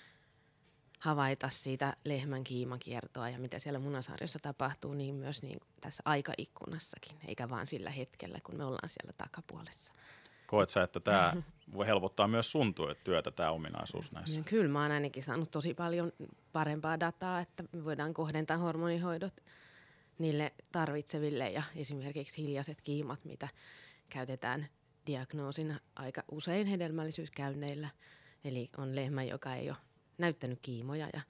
havaita 1.02 1.50
siitä 1.50 1.98
lehmän 2.06 2.44
kiimakiertoa 2.44 3.30
ja 3.30 3.40
mitä 3.40 3.60
siellä 3.60 3.80
munasarjossa 3.80 4.40
tapahtuu, 4.42 4.94
niin 4.94 5.16
myös 5.16 5.44
niin 5.44 5.60
tässä 5.82 6.04
aikaikkunassakin, 6.06 7.18
eikä 7.28 7.50
vaan 7.50 7.68
sillä 7.68 7.90
hetkellä, 7.90 8.40
kun 8.44 8.58
me 8.58 8.66
ollaan 8.66 8.90
siellä 8.90 9.14
takapuolessa. 9.18 9.94
Koet 10.48 10.70
sä, 10.70 10.84
että 10.84 11.00
tämä 11.00 11.34
voi 11.74 11.88
helpottaa 11.88 12.28
myös 12.28 12.52
sun 12.52 12.76
työtä, 13.04 13.32
tämä 13.32 13.52
ominaisuus 13.52 14.12
näissä? 14.12 14.38
No, 14.38 14.44
kyllä 14.50 14.72
mä 14.72 14.82
oon 14.82 14.92
ainakin 14.92 15.24
saanut 15.24 15.52
tosi 15.52 15.74
paljon 15.74 16.14
parempaa 16.52 17.00
dataa, 17.00 17.40
että 17.40 17.64
me 17.72 17.86
voidaan 17.86 18.14
kohdentaa 18.14 18.58
hormonihoidot 18.58 19.34
niille 20.18 20.54
tarvitseville 20.72 21.50
ja 21.50 21.64
esimerkiksi 21.76 22.42
hiljaiset 22.42 22.82
kiimat, 22.82 23.26
mitä 23.26 23.48
käytetään 24.10 24.68
diagnoosina 25.08 25.80
aika 25.96 26.24
usein 26.32 26.68
hedelmällisyyskäynneillä. 26.68 27.90
Eli 28.44 28.70
on 28.78 28.96
lehmä, 28.96 29.24
joka 29.24 29.56
ei 29.56 29.70
ole 29.70 29.78
näyttänyt 30.22 30.60
kiimoja 30.62 31.10
ja 31.14 31.22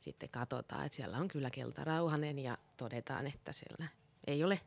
sitten 0.00 0.28
katsotaan, 0.28 0.86
että 0.86 0.96
siellä 0.96 1.18
on 1.18 1.28
kyllä 1.28 1.50
keltarauhanen 1.50 2.38
ja 2.38 2.58
todetaan, 2.76 3.26
että 3.26 3.52
siellä 3.52 3.88
ei 4.26 4.44
ole 4.44 4.60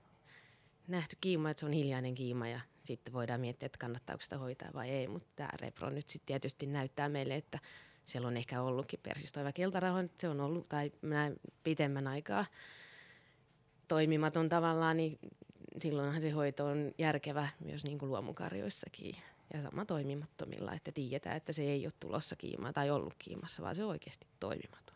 nähty 0.88 1.18
kiima, 1.22 1.50
että 1.50 1.60
se 1.60 1.66
on 1.66 1.74
hiljainen 1.74 2.16
kiima 2.16 2.48
ja 2.48 2.60
sitten 2.84 3.14
voidaan 3.14 3.42
miettiä, 3.42 3.66
että 3.66 3.78
kannattaako 3.78 4.22
sitä 4.22 4.38
hoitaa 4.38 4.70
vai 4.74 4.90
ei, 4.90 5.08
mutta 5.08 5.30
tämä 5.36 5.50
repro 5.54 5.90
nyt 5.90 6.10
sitten 6.10 6.28
tietysti 6.28 6.66
näyttää 6.66 7.10
meille, 7.10 7.36
että 7.36 7.60
siellä 8.04 8.28
on 8.28 8.38
ehkä 8.38 8.62
ollutkin 8.62 9.00
persistoiva 9.04 9.52
keltarauha, 9.52 10.04
se 10.18 10.30
on 10.30 10.42
ollut 10.42 10.70
tai 10.70 10.92
näin 11.02 11.36
pitemmän 11.64 12.08
aikaa 12.08 12.46
toimimaton 13.88 14.50
tavallaan, 14.50 14.98
niin 14.98 15.20
silloinhan 15.82 16.22
se 16.22 16.30
hoito 16.30 16.66
on 16.66 16.92
järkevä 16.98 17.48
myös 17.60 17.84
niin 17.84 18.00
kuin 18.00 18.10
luomukarjoissakin 18.10 19.16
ja 19.54 19.62
sama 19.62 19.86
toimimattomilla, 19.86 20.74
että 20.74 20.92
tiedetään, 20.92 21.38
että 21.38 21.54
se 21.54 21.64
ei 21.64 21.86
ole 21.86 21.94
tulossa 22.00 22.36
kiimaa 22.36 22.74
tai 22.74 22.90
ollut 22.90 23.16
kiimassa, 23.20 23.64
vaan 23.64 23.76
se 23.76 23.84
on 23.84 23.90
oikeasti 23.90 24.28
toimimaton. 24.40 24.96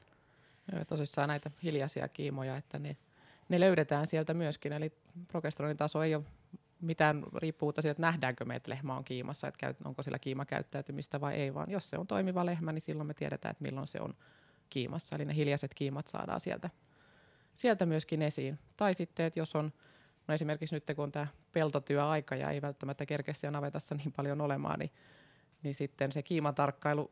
Joo, 0.72 0.86
tosissaan 0.86 1.28
näitä 1.28 1.52
hiljaisia 1.64 2.08
kiimoja, 2.08 2.58
että 2.58 2.80
ne, 2.80 2.98
ne 3.50 3.60
löydetään 3.60 4.08
sieltä 4.08 4.34
myöskin, 4.34 4.74
eli 4.74 4.92
progesteronin 5.28 5.78
taso 5.78 6.04
ei 6.04 6.16
ole 6.16 6.24
mitään 6.82 7.24
riippuvuutta 7.36 7.82
siitä, 7.82 7.92
että 7.92 8.02
nähdäänkö 8.02 8.46
me, 8.46 8.56
että 8.56 8.72
lehmä 8.72 8.98
on 8.98 9.04
kiimassa, 9.04 9.48
että 9.48 9.74
onko 9.86 10.04
sillä 10.04 10.20
kiimakäyttäytymistä 10.20 11.22
vai 11.22 11.34
ei, 11.34 11.54
vaan 11.54 11.72
jos 11.72 11.90
se 11.90 11.98
on 11.98 12.08
toimiva 12.08 12.46
lehmä, 12.46 12.72
niin 12.72 12.82
silloin 12.82 13.08
me 13.08 13.14
tiedetään, 13.14 13.52
että 13.52 13.64
milloin 13.64 13.88
se 13.88 14.02
on 14.02 14.16
kiimassa. 14.70 15.16
Eli 15.16 15.26
ne 15.26 15.36
hiljaiset 15.36 15.74
kiimat 15.74 16.08
saadaan 16.08 16.40
sieltä, 16.40 16.70
sieltä 17.56 17.86
myöskin 17.86 18.22
esiin. 18.22 18.60
Tai 18.78 18.94
sitten, 18.94 19.26
että 19.26 19.40
jos 19.40 19.56
on 19.56 19.74
No 20.28 20.34
esimerkiksi 20.34 20.76
nyt 20.76 20.84
kun 20.96 21.04
on 21.04 21.12
tämä 21.12 21.28
peltotyöaika 21.52 22.36
ja 22.36 22.50
ei 22.50 22.62
välttämättä 22.62 23.06
kerkeä 23.06 23.34
siellä 23.34 23.58
navetassa 23.58 23.96
niin 23.96 24.12
paljon 24.12 24.42
olemaan, 24.42 24.80
niin, 24.80 24.92
niin 25.64 25.76
sitten 25.76 26.12
se 26.12 26.24
kiimatarkkailu 26.24 27.12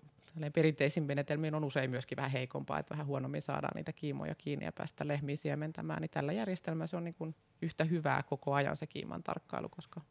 perinteisin 0.54 1.04
menetelmiin 1.04 1.56
on 1.56 1.64
usein 1.64 1.90
myöskin 1.90 2.16
vähän 2.16 2.32
heikompaa, 2.32 2.80
että 2.80 2.92
vähän 2.92 3.06
huonommin 3.06 3.42
saadaan 3.42 3.76
niitä 3.76 3.94
kiimoja 3.94 4.36
kiinni 4.36 4.66
ja 4.66 4.72
päästä 4.72 5.08
lehmiä 5.08 5.36
siementämään, 5.36 6.02
niin 6.02 6.10
tällä 6.10 6.34
järjestelmällä 6.34 6.88
se 6.88 6.98
on 6.98 7.04
niin 7.04 7.16
kuin 7.16 7.36
yhtä 7.62 7.84
hyvää 7.84 8.24
koko 8.24 8.54
ajan 8.54 8.78
se 8.78 8.88
kiiman 8.88 9.24
tarkkailu, 9.24 9.70
koska 9.70 10.02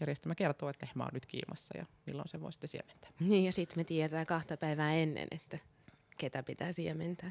järjestelmä 0.00 0.34
kertoo, 0.34 0.68
että 0.68 0.86
lehmä 0.86 1.04
on 1.04 1.10
nyt 1.12 1.26
kiimassa 1.26 1.78
ja 1.78 1.86
milloin 2.06 2.28
se 2.28 2.40
voi 2.40 2.52
sitten 2.52 2.68
siementää. 2.68 3.10
Niin 3.20 3.44
ja 3.44 3.52
sitten 3.52 3.78
me 3.78 3.84
tiedetään 3.84 4.26
kahta 4.26 4.56
päivää 4.56 4.94
ennen, 4.94 5.28
että 5.30 5.58
ketä 6.18 6.42
pitää 6.42 6.72
siementää 6.72 7.30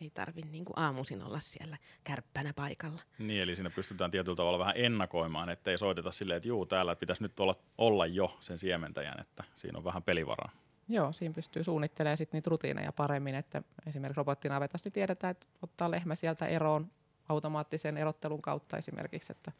ei 0.00 0.10
tarvitse 0.10 0.50
niin 0.50 0.64
aamuisin 0.76 1.22
olla 1.22 1.40
siellä 1.40 1.76
kärppänä 2.04 2.52
paikalla. 2.52 3.02
Niin, 3.18 3.42
eli 3.42 3.56
siinä 3.56 3.70
pystytään 3.70 4.10
tietyllä 4.10 4.36
tavalla 4.36 4.58
vähän 4.58 4.74
ennakoimaan, 4.76 5.50
ettei 5.50 5.78
soiteta 5.78 6.12
silleen, 6.12 6.36
että 6.36 6.48
juu, 6.48 6.66
täällä 6.66 6.96
pitäisi 6.96 7.22
nyt 7.22 7.40
olla, 7.40 7.54
olla 7.78 8.06
jo 8.06 8.36
sen 8.40 8.58
siementäjän, 8.58 9.20
että 9.20 9.44
siinä 9.54 9.78
on 9.78 9.84
vähän 9.84 10.02
pelivaraa. 10.02 10.50
Joo, 10.88 11.12
siinä 11.12 11.34
pystyy 11.34 11.64
suunnittelemaan 11.64 12.16
sitten 12.16 12.38
niitä 12.38 12.50
rutiineja 12.50 12.92
paremmin, 12.92 13.34
että 13.34 13.62
esimerkiksi 13.86 14.18
robottinavetasta 14.18 14.86
niin 14.86 14.92
tiedetään, 14.92 15.30
että 15.30 15.46
ottaa 15.62 15.90
lehmä 15.90 16.14
sieltä 16.14 16.46
eroon 16.46 16.90
automaattisen 17.28 17.96
erottelun 17.96 18.42
kautta 18.42 18.76
esimerkiksi, 18.76 19.32
että 19.32 19.52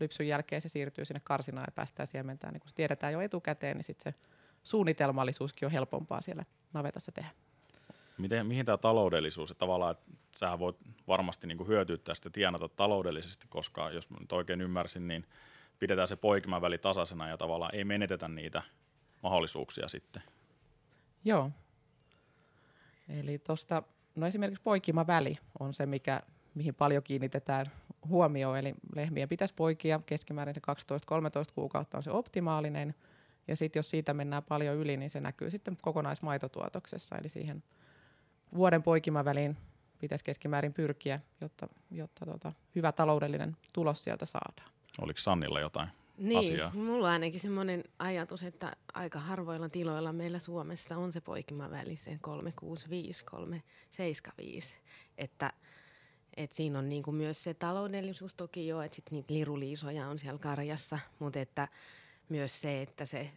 lypsyn 0.00 0.28
jälkeen 0.28 0.62
se 0.62 0.68
siirtyy 0.68 1.04
sinne 1.04 1.20
karsinaan 1.24 1.64
ja 1.68 1.72
päästään 1.72 2.06
siementään. 2.06 2.52
Niin 2.52 2.60
kun 2.60 2.68
se 2.68 2.74
tiedetään 2.74 3.12
jo 3.12 3.20
etukäteen, 3.20 3.76
niin 3.76 3.84
sitten 3.84 4.12
se 4.12 4.18
suunnitelmallisuuskin 4.62 5.66
on 5.66 5.72
helpompaa 5.72 6.20
siellä 6.20 6.44
navetassa 6.72 7.12
tehdä. 7.12 7.30
Miten, 8.20 8.46
mihin 8.46 8.66
tämä 8.66 8.78
taloudellisuus, 8.78 9.50
että 9.50 9.58
tavallaan 9.58 9.92
että 9.92 10.12
sähän 10.30 10.58
voit 10.58 10.76
varmasti 11.08 11.46
niin 11.46 11.58
kuin 11.58 11.68
hyötyä 11.68 11.96
tästä 11.96 12.30
tienata 12.30 12.68
taloudellisesti, 12.68 13.46
koska 13.48 13.90
jos 13.90 14.10
mä 14.10 14.16
nyt 14.20 14.32
oikein 14.32 14.60
ymmärsin, 14.60 15.08
niin 15.08 15.26
pidetään 15.78 16.08
se 16.08 16.16
poikimaväli 16.16 16.78
tasaisena 16.78 17.28
ja 17.28 17.36
tavallaan 17.36 17.74
ei 17.74 17.84
menetetä 17.84 18.28
niitä 18.28 18.62
mahdollisuuksia 19.22 19.88
sitten. 19.88 20.22
Joo. 21.24 21.50
Eli 23.08 23.38
tuosta, 23.38 23.82
no 24.14 24.26
esimerkiksi 24.26 24.62
poikimaväli 24.62 25.38
on 25.60 25.74
se, 25.74 25.86
mikä, 25.86 26.20
mihin 26.54 26.74
paljon 26.74 27.02
kiinnitetään 27.02 27.66
huomioon, 28.08 28.58
eli 28.58 28.74
lehmien 28.94 29.28
pitäisi 29.28 29.54
poikia 29.54 30.00
keskimäärin 30.06 30.54
se 30.54 30.60
12-13 31.50 31.52
kuukautta 31.54 31.96
on 31.96 32.02
se 32.02 32.10
optimaalinen, 32.10 32.94
ja 33.48 33.56
sitten 33.56 33.78
jos 33.78 33.90
siitä 33.90 34.14
mennään 34.14 34.42
paljon 34.42 34.76
yli, 34.76 34.96
niin 34.96 35.10
se 35.10 35.20
näkyy 35.20 35.50
sitten 35.50 35.78
kokonaismaitotuotoksessa, 35.82 37.16
eli 37.16 37.28
siihen 37.28 37.62
vuoden 38.54 38.82
poikimaväliin 38.82 39.56
pitäisi 39.98 40.24
keskimäärin 40.24 40.72
pyrkiä, 40.72 41.20
jotta, 41.40 41.68
jotta 41.90 42.26
tota, 42.26 42.52
hyvä 42.74 42.92
taloudellinen 42.92 43.56
tulos 43.72 44.04
sieltä 44.04 44.26
saadaan. 44.26 44.70
Oliko 45.00 45.18
Sannilla 45.18 45.60
jotain 45.60 45.88
niin, 46.20 46.38
asiaa? 46.38 46.70
mulla 46.74 47.06
on 47.06 47.12
ainakin 47.12 47.40
semmoinen 47.40 47.84
ajatus, 47.98 48.42
että 48.42 48.76
aika 48.94 49.20
harvoilla 49.20 49.68
tiloilla 49.68 50.12
meillä 50.12 50.38
Suomessa 50.38 50.96
on 50.96 51.12
se 51.12 51.20
poikimaväli, 51.20 51.96
se 51.96 52.18
365, 52.20 53.24
375, 53.24 54.78
että 55.18 55.52
et 56.36 56.52
siinä 56.52 56.78
on 56.78 56.88
niinku 56.88 57.12
myös 57.12 57.44
se 57.44 57.54
taloudellisuus 57.54 58.34
toki 58.34 58.66
jo, 58.66 58.82
että 58.82 58.96
sit 58.96 59.10
niitä 59.10 59.34
liruliisoja 59.34 60.08
on 60.08 60.18
siellä 60.18 60.38
karjassa, 60.38 60.98
mutta 61.18 61.40
että 61.40 61.68
myös 62.28 62.60
se, 62.60 62.82
että 62.82 63.06
se 63.06 63.30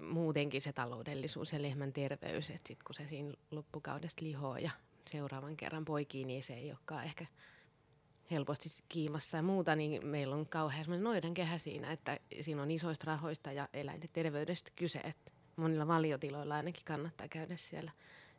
muutenkin 0.00 0.62
se 0.62 0.72
taloudellisuus 0.72 1.52
ja 1.52 1.62
lehmän 1.62 1.92
terveys, 1.92 2.50
että 2.50 2.68
sitten 2.68 2.84
kun 2.84 2.94
se 2.94 3.08
siinä 3.08 3.34
loppukaudesta 3.50 4.24
lihoo 4.24 4.56
ja 4.56 4.70
seuraavan 5.10 5.56
kerran 5.56 5.84
poikii, 5.84 6.24
niin 6.24 6.42
se 6.42 6.54
ei 6.54 6.70
olekaan 6.70 7.04
ehkä 7.04 7.26
helposti 8.30 8.68
kiimassa 8.88 9.36
ja 9.36 9.42
muuta, 9.42 9.76
niin 9.76 10.06
meillä 10.06 10.34
on 10.34 10.46
kauhean 10.46 10.84
semmoinen 10.84 11.04
noidan 11.04 11.34
kehä 11.34 11.58
siinä, 11.58 11.92
että 11.92 12.20
siinä 12.40 12.62
on 12.62 12.70
isoista 12.70 13.04
rahoista 13.06 13.52
ja 13.52 13.68
eläinten 13.72 14.10
terveydestä 14.12 14.70
kyse, 14.76 14.98
että 14.98 15.30
monilla 15.56 15.86
valiotiloilla 15.86 16.54
ainakin 16.54 16.84
kannattaa 16.84 17.28
käydä 17.28 17.56
siellä 17.56 17.90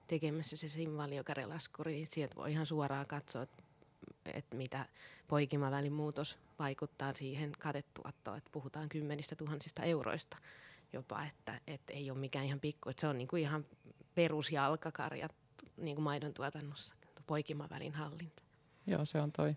tekemässä 0.08 0.58
se 0.58 0.70
simvaliokarelaskuri, 0.70 1.94
niin 1.94 2.08
sieltä 2.12 2.36
voi 2.36 2.52
ihan 2.52 2.66
suoraan 2.66 3.06
katsoa, 3.06 3.48
että 4.26 4.58
mitä 4.58 4.86
poikimavälin 5.28 5.94
muutos 5.94 6.38
vaikuttaa 6.60 7.14
siihen 7.14 7.52
katetuottoon, 7.60 8.38
että 8.38 8.50
puhutaan 8.54 8.90
kymmenistä 8.90 9.36
tuhansista 9.36 9.84
euroista 9.84 10.38
jopa, 10.94 11.24
että, 11.24 11.62
että 11.68 11.94
ei 11.94 12.12
ole 12.12 12.20
mikään 12.20 12.46
ihan 12.46 12.60
pikku, 12.60 12.90
että 12.90 13.02
se 13.02 13.08
on 13.08 13.18
niinku 13.18 13.36
ihan 13.36 13.66
perusjalkakarja 14.16 15.28
niin 15.78 15.96
kuin 15.96 16.04
maidon 16.04 16.34
tuotannossa, 16.34 16.96
poikimavälin 17.28 17.94
hallinta. 17.94 18.44
Joo, 18.88 19.06
se 19.06 19.22
on 19.22 19.32
toi. 19.32 19.56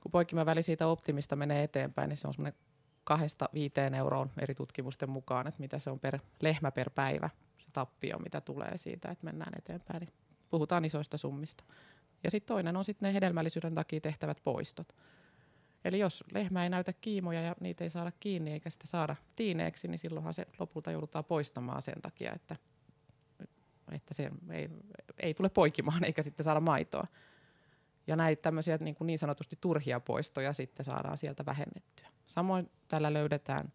Kun 0.00 0.10
poikimaväli 0.10 0.62
siitä 0.62 0.86
optimista 0.86 1.36
menee 1.36 1.62
eteenpäin, 1.62 2.08
niin 2.08 2.16
se 2.16 2.28
on 2.28 2.34
semmoinen 2.34 2.60
kahdesta 3.04 3.48
viiteen 3.54 3.94
euroon 3.94 4.30
eri 4.40 4.54
tutkimusten 4.54 5.10
mukaan, 5.10 5.46
että 5.46 5.60
mitä 5.60 5.78
se 5.78 5.90
on 5.90 6.00
per 6.00 6.18
lehmä 6.40 6.70
per 6.70 6.90
päivä, 6.90 7.30
se 7.58 7.66
tappio, 7.72 8.18
mitä 8.18 8.40
tulee 8.40 8.78
siitä, 8.78 9.10
että 9.10 9.24
mennään 9.24 9.52
eteenpäin. 9.58 10.00
Niin 10.00 10.12
puhutaan 10.50 10.84
isoista 10.84 11.18
summista. 11.18 11.64
Ja 12.24 12.30
sitten 12.30 12.54
toinen 12.54 12.76
on 12.76 12.84
sitten 12.84 13.06
ne 13.06 13.14
hedelmällisyyden 13.14 13.74
takia 13.74 14.00
tehtävät 14.00 14.40
poistot. 14.44 14.92
Eli 15.84 15.98
jos 15.98 16.24
lehmä 16.32 16.62
ei 16.62 16.70
näytä 16.70 16.92
kiimoja 16.92 17.42
ja 17.42 17.56
niitä 17.60 17.84
ei 17.84 17.90
saada 17.90 18.12
kiinni 18.20 18.52
eikä 18.52 18.70
sitä 18.70 18.86
saada 18.86 19.16
tiineeksi, 19.36 19.88
niin 19.88 19.98
silloinhan 19.98 20.34
se 20.34 20.46
lopulta 20.58 20.90
joudutaan 20.90 21.24
poistamaan 21.24 21.82
sen 21.82 22.02
takia, 22.02 22.32
että, 22.32 22.56
että 23.92 24.14
se 24.14 24.30
ei, 24.50 24.68
ei 25.18 25.34
tule 25.34 25.48
poikimaan 25.48 26.04
eikä 26.04 26.22
sitten 26.22 26.44
saada 26.44 26.60
maitoa. 26.60 27.06
Ja 28.06 28.16
näitä 28.16 28.42
tämmöisiä 28.42 28.78
niin, 28.80 28.94
kuin 28.94 29.06
niin 29.06 29.18
sanotusti 29.18 29.58
turhia 29.60 30.00
poistoja 30.00 30.52
sitten 30.52 30.86
saadaan 30.86 31.18
sieltä 31.18 31.46
vähennettyä. 31.46 32.08
Samoin 32.26 32.70
tällä 32.88 33.12
löydetään 33.12 33.72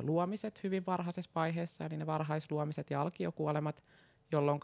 luomiset 0.00 0.62
hyvin 0.62 0.86
varhaisessa 0.86 1.30
vaiheessa, 1.34 1.84
eli 1.84 1.96
ne 1.96 2.06
varhaisluomiset 2.06 2.90
ja 2.90 3.00
alkiokuolemat, 3.00 3.84
jolloin 4.32 4.60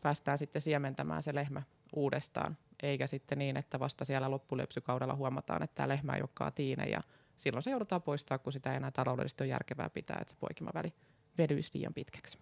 päästään 0.00 0.38
sitten 0.38 0.62
siementämään 0.62 1.22
se 1.22 1.34
lehmä 1.34 1.62
uudestaan, 1.96 2.56
eikä 2.82 3.06
sitten 3.06 3.38
niin, 3.38 3.56
että 3.56 3.80
vasta 3.80 4.04
siellä 4.04 4.30
loppulypsykaudella 4.30 5.14
huomataan, 5.14 5.62
että 5.62 5.74
tämä 5.74 5.88
lehmä 5.88 6.14
ei 6.14 6.22
olekaan 6.22 6.52
tiine 6.52 6.84
ja 6.84 7.02
silloin 7.36 7.62
se 7.62 7.70
joudutaan 7.70 8.02
poistaa, 8.02 8.38
kun 8.38 8.52
sitä 8.52 8.70
ei 8.70 8.76
enää 8.76 8.90
taloudellisesti 8.90 9.44
ole 9.44 9.50
järkevää 9.50 9.90
pitää, 9.90 10.18
että 10.20 10.30
se 10.30 10.36
poikimaväli 10.40 10.92
vedyisi 11.38 11.70
liian 11.74 11.94
pitkäksi. 11.94 12.38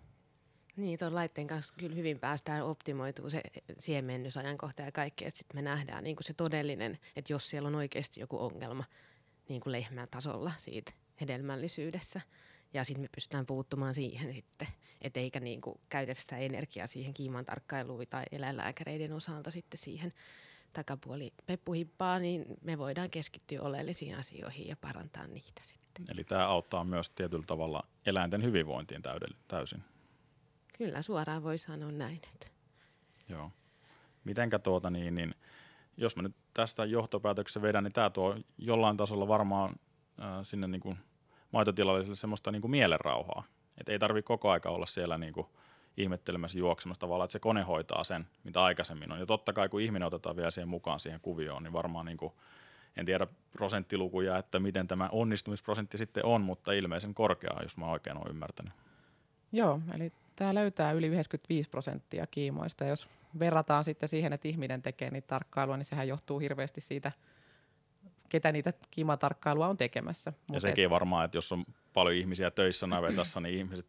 Niin, 0.77 0.99
tuon 0.99 1.15
laitteen 1.15 1.47
kanssa 1.47 1.75
kyllä 1.79 1.97
hyvin 1.97 2.19
päästään 2.19 2.65
optimoituu 2.65 3.31
se 3.31 3.43
siemennysajankohta 3.79 4.83
ja 4.83 4.93
kaikki, 4.93 5.27
että 5.27 5.39
sitten 5.39 5.57
me 5.57 5.63
nähdään 5.63 6.05
niin 6.05 6.17
kuin 6.17 6.25
se 6.25 6.35
todellinen, 6.35 6.99
että 7.17 7.33
jos 7.33 7.51
siellä 7.51 7.67
on 7.67 7.75
oikeasti 7.75 8.21
joku 8.21 8.39
ongelma 8.45 8.85
niin 9.49 9.61
kuin 9.61 9.73
lehmän 9.73 10.09
tasolla 10.11 10.53
siitä 10.59 10.93
hedelmällisyydessä, 11.21 12.21
ja 12.75 12.85
sitten 12.85 13.05
me 13.05 13.09
pystytään 13.15 13.47
puuttumaan 13.47 13.95
siihen 13.95 14.35
sitten, 14.35 14.69
että 15.03 15.21
eikä 15.21 15.41
niin 15.41 15.61
kuin 15.61 15.81
käytetä 15.89 16.21
sitä 16.21 16.37
energiaa 16.37 16.87
siihen 16.87 17.15
kiiman 17.15 17.45
tarkkailuun 17.45 18.05
tai 18.11 18.25
eläinlääkäreiden 18.33 19.13
osalta 19.13 19.51
sitten 19.51 19.79
siihen 19.79 20.13
takapuoli 20.73 21.33
peppuhippaa, 21.47 22.19
niin 22.19 22.45
me 22.63 22.79
voidaan 22.79 23.11
keskittyä 23.11 23.63
oleellisiin 23.63 24.19
asioihin 24.19 24.69
ja 24.69 24.77
parantaa 24.77 25.27
niitä 25.27 25.61
sitten. 25.63 26.05
Eli 26.09 26.25
tämä 26.25 26.47
auttaa 26.47 26.85
myös 26.85 27.11
tietyllä 27.11 27.45
tavalla 27.47 27.83
eläinten 28.07 28.43
hyvinvointiin 28.43 29.03
täysin. 29.49 29.85
Kyllä, 30.79 31.03
suoraan 31.03 31.43
voi 31.43 31.59
sanoa 31.59 31.93
näin. 31.93 32.21
Että. 32.33 32.47
Joo. 33.29 33.51
Mitenkä 34.25 34.59
tuota 34.59 34.91
niin, 34.91 35.15
niin 35.15 35.35
jos 35.97 36.17
mä 36.17 36.23
nyt 36.23 36.37
tästä 36.55 36.85
johtopäätöksessä 36.85 37.63
vedän, 37.63 37.85
niin 37.85 37.93
tämä 37.93 38.11
tuo 38.11 38.37
jollain 38.59 38.97
tasolla 38.97 39.29
varmaan 39.29 39.75
äh, 40.23 40.27
sinne 40.43 40.67
niin 40.67 40.81
kuin 40.81 40.99
maitotilalliselle 41.53 42.17
semmoista 42.17 42.51
niin 42.51 42.63
kuin 42.63 42.71
mielenrauhaa. 42.71 43.45
Et 43.79 43.89
ei 43.89 43.99
tarvitse 43.99 44.27
koko 44.27 44.51
aika 44.51 44.71
olla 44.71 44.87
siellä 44.87 45.19
niin 45.19 45.33
kuin 45.33 45.47
ihmettelemässä 45.97 46.59
juoksemassa 46.59 47.01
tavallaan, 47.01 47.25
että 47.25 47.33
se 47.33 47.39
kone 47.39 47.63
hoitaa 47.63 48.05
sen, 48.05 48.27
mitä 48.45 48.63
aikaisemmin 48.63 49.13
on. 49.13 49.19
Ja 49.19 49.27
totta 49.27 49.53
kai 49.53 49.69
kun 49.69 49.81
ihminen 49.81 50.07
otetaan 50.07 50.37
vielä 50.37 50.51
siihen 50.51 50.69
mukaan 50.69 51.01
siihen 51.01 51.21
kuvioon, 51.21 51.63
niin 51.63 51.73
varmaan 51.73 52.07
niin 52.07 52.17
kuin, 52.17 52.33
en 52.97 53.07
tiedä 53.07 53.27
prosenttilukuja, 53.53 54.39
että 54.39 54.59
miten 54.59 54.89
tämä 54.89 55.09
onnistumisprosentti 55.13 55.99
sitten 55.99 56.25
on, 56.25 56.41
mutta 56.41 56.73
ilmeisen 56.73 57.15
korkea, 57.15 57.63
jos 57.63 57.77
mä 57.77 57.91
oikein 57.91 58.17
olen 58.17 58.31
ymmärtänyt. 58.31 58.73
Joo, 59.53 59.81
eli 59.95 60.13
tämä 60.37 60.55
löytää 60.55 60.93
yli 60.93 61.07
95 61.07 61.71
prosenttia 61.71 62.27
kiimoista. 62.27 62.85
Jos 62.85 63.09
verrataan 63.39 63.85
sitten 63.85 64.09
siihen, 64.09 64.33
että 64.33 64.49
ihminen 64.49 64.83
tekee 64.83 65.11
niitä 65.11 65.27
tarkkailua, 65.27 65.77
niin 65.77 65.87
sehän 65.87 66.09
johtuu 66.09 66.39
hirveästi 66.39 66.81
siitä, 66.81 67.13
ketä 68.31 68.53
niitä 68.53 68.73
kiimatarkkailua 68.91 69.69
on 69.69 69.77
tekemässä. 69.77 70.33
Ja 70.53 70.61
sekin 70.61 70.85
et... 70.85 70.91
varmaan, 70.91 71.25
että 71.25 71.37
jos 71.37 71.53
on 71.53 71.65
paljon 71.93 72.17
ihmisiä 72.17 72.51
töissä 72.51 72.87
navetassa, 72.87 73.41
niin 73.41 73.55
ihmiset, 73.55 73.87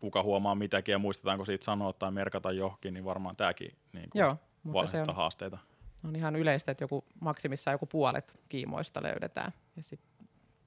kuka 0.00 0.22
huomaa 0.22 0.54
mitäkin 0.54 0.92
ja 0.92 0.98
muistetaanko 0.98 1.44
siitä 1.44 1.64
sanoa 1.64 1.92
tai 1.92 2.10
merkata 2.10 2.52
johonkin, 2.52 2.94
niin 2.94 3.04
varmaan 3.04 3.36
tämäkin 3.36 3.76
niin 3.92 4.08
Joo, 4.14 4.36
mutta 4.62 4.90
se 4.90 5.00
on, 5.08 5.14
haasteita. 5.14 5.58
On 6.04 6.16
ihan 6.16 6.36
yleistä, 6.36 6.72
että 6.72 6.84
joku, 6.84 7.04
maksimissaan 7.20 7.74
joku 7.74 7.86
puolet 7.86 8.34
kiimoista 8.48 9.02
löydetään. 9.02 9.52
Ja 9.76 9.82
sit 9.82 10.00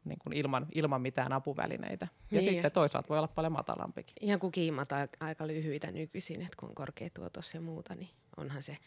niin 0.05 0.19
kuin 0.19 0.33
ilman, 0.33 0.67
ilman 0.75 1.01
mitään 1.01 1.33
apuvälineitä. 1.33 2.07
Ja 2.31 2.39
niin 2.39 2.51
sitten 2.51 2.71
toisaalta 2.71 3.09
voi 3.09 3.17
olla 3.17 3.27
paljon 3.27 3.53
matalampikin. 3.53 4.15
Ihan 4.21 4.39
kuin 4.39 4.51
kiimat 4.51 4.89
aika 5.19 5.47
lyhyitä 5.47 5.91
nykyisin, 5.91 6.41
että 6.41 6.57
kun 6.59 6.69
on 6.69 6.75
korkea 6.75 7.09
tuotos 7.13 7.53
ja 7.53 7.61
muuta, 7.61 7.95
niin 7.95 8.09
onhan 8.37 8.63
se 8.63 8.77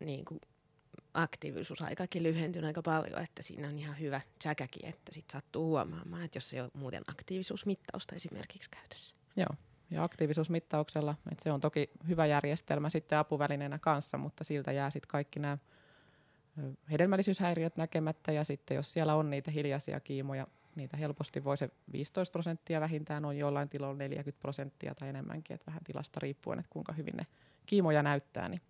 niin 0.00 0.24
kuin 0.24 0.40
aktiivisuus 1.22 1.82
aikakin 1.82 2.22
lyhentynyt 2.22 2.66
aika 2.66 2.82
paljon, 2.82 3.22
että 3.22 3.42
siinä 3.42 3.68
on 3.68 3.78
ihan 3.78 4.00
hyvä 4.00 4.20
tsäkäkin, 4.38 4.88
että 4.88 5.12
sitten 5.12 5.32
sattuu 5.32 5.66
huomaamaan, 5.66 6.24
että 6.24 6.36
jos 6.36 6.54
ei 6.54 6.60
ole 6.60 6.70
muuten 6.74 7.02
aktiivisuusmittausta 7.06 8.14
esimerkiksi 8.14 8.70
käytössä. 8.70 9.14
Joo, 9.36 9.54
ja 9.90 10.04
aktiivisuusmittauksella, 10.04 11.14
että 11.32 11.44
se 11.44 11.52
on 11.52 11.60
toki 11.60 11.90
hyvä 12.08 12.26
järjestelmä 12.26 12.90
sitten 12.90 13.18
apuvälineenä 13.18 13.78
kanssa, 13.78 14.18
mutta 14.18 14.44
siltä 14.44 14.72
jää 14.72 14.90
sitten 14.90 15.08
kaikki 15.08 15.40
nämä 15.40 15.58
hedelmällisyyshäiriöt 16.90 17.76
näkemättä 17.76 18.32
ja 18.32 18.44
sitten 18.44 18.74
jos 18.74 18.92
siellä 18.92 19.14
on 19.14 19.30
niitä 19.30 19.50
hiljaisia 19.50 20.00
kiimoja, 20.00 20.46
niitä 20.76 20.96
helposti 20.96 21.44
voi 21.44 21.56
se 21.56 21.70
15 21.92 22.32
prosenttia 22.32 22.80
vähintään 22.80 23.24
on 23.24 23.36
jollain 23.36 23.68
tiloilla 23.68 23.98
40 23.98 24.42
prosenttia 24.42 24.94
tai 24.94 25.08
enemmänkin, 25.08 25.54
että 25.54 25.66
vähän 25.66 25.84
tilasta 25.84 26.20
riippuen, 26.20 26.58
että 26.58 26.72
kuinka 26.72 26.92
hyvin 26.92 27.16
ne 27.16 27.26
kiimoja 27.66 28.02
näyttää. 28.02 28.48
Niin. 28.48 28.60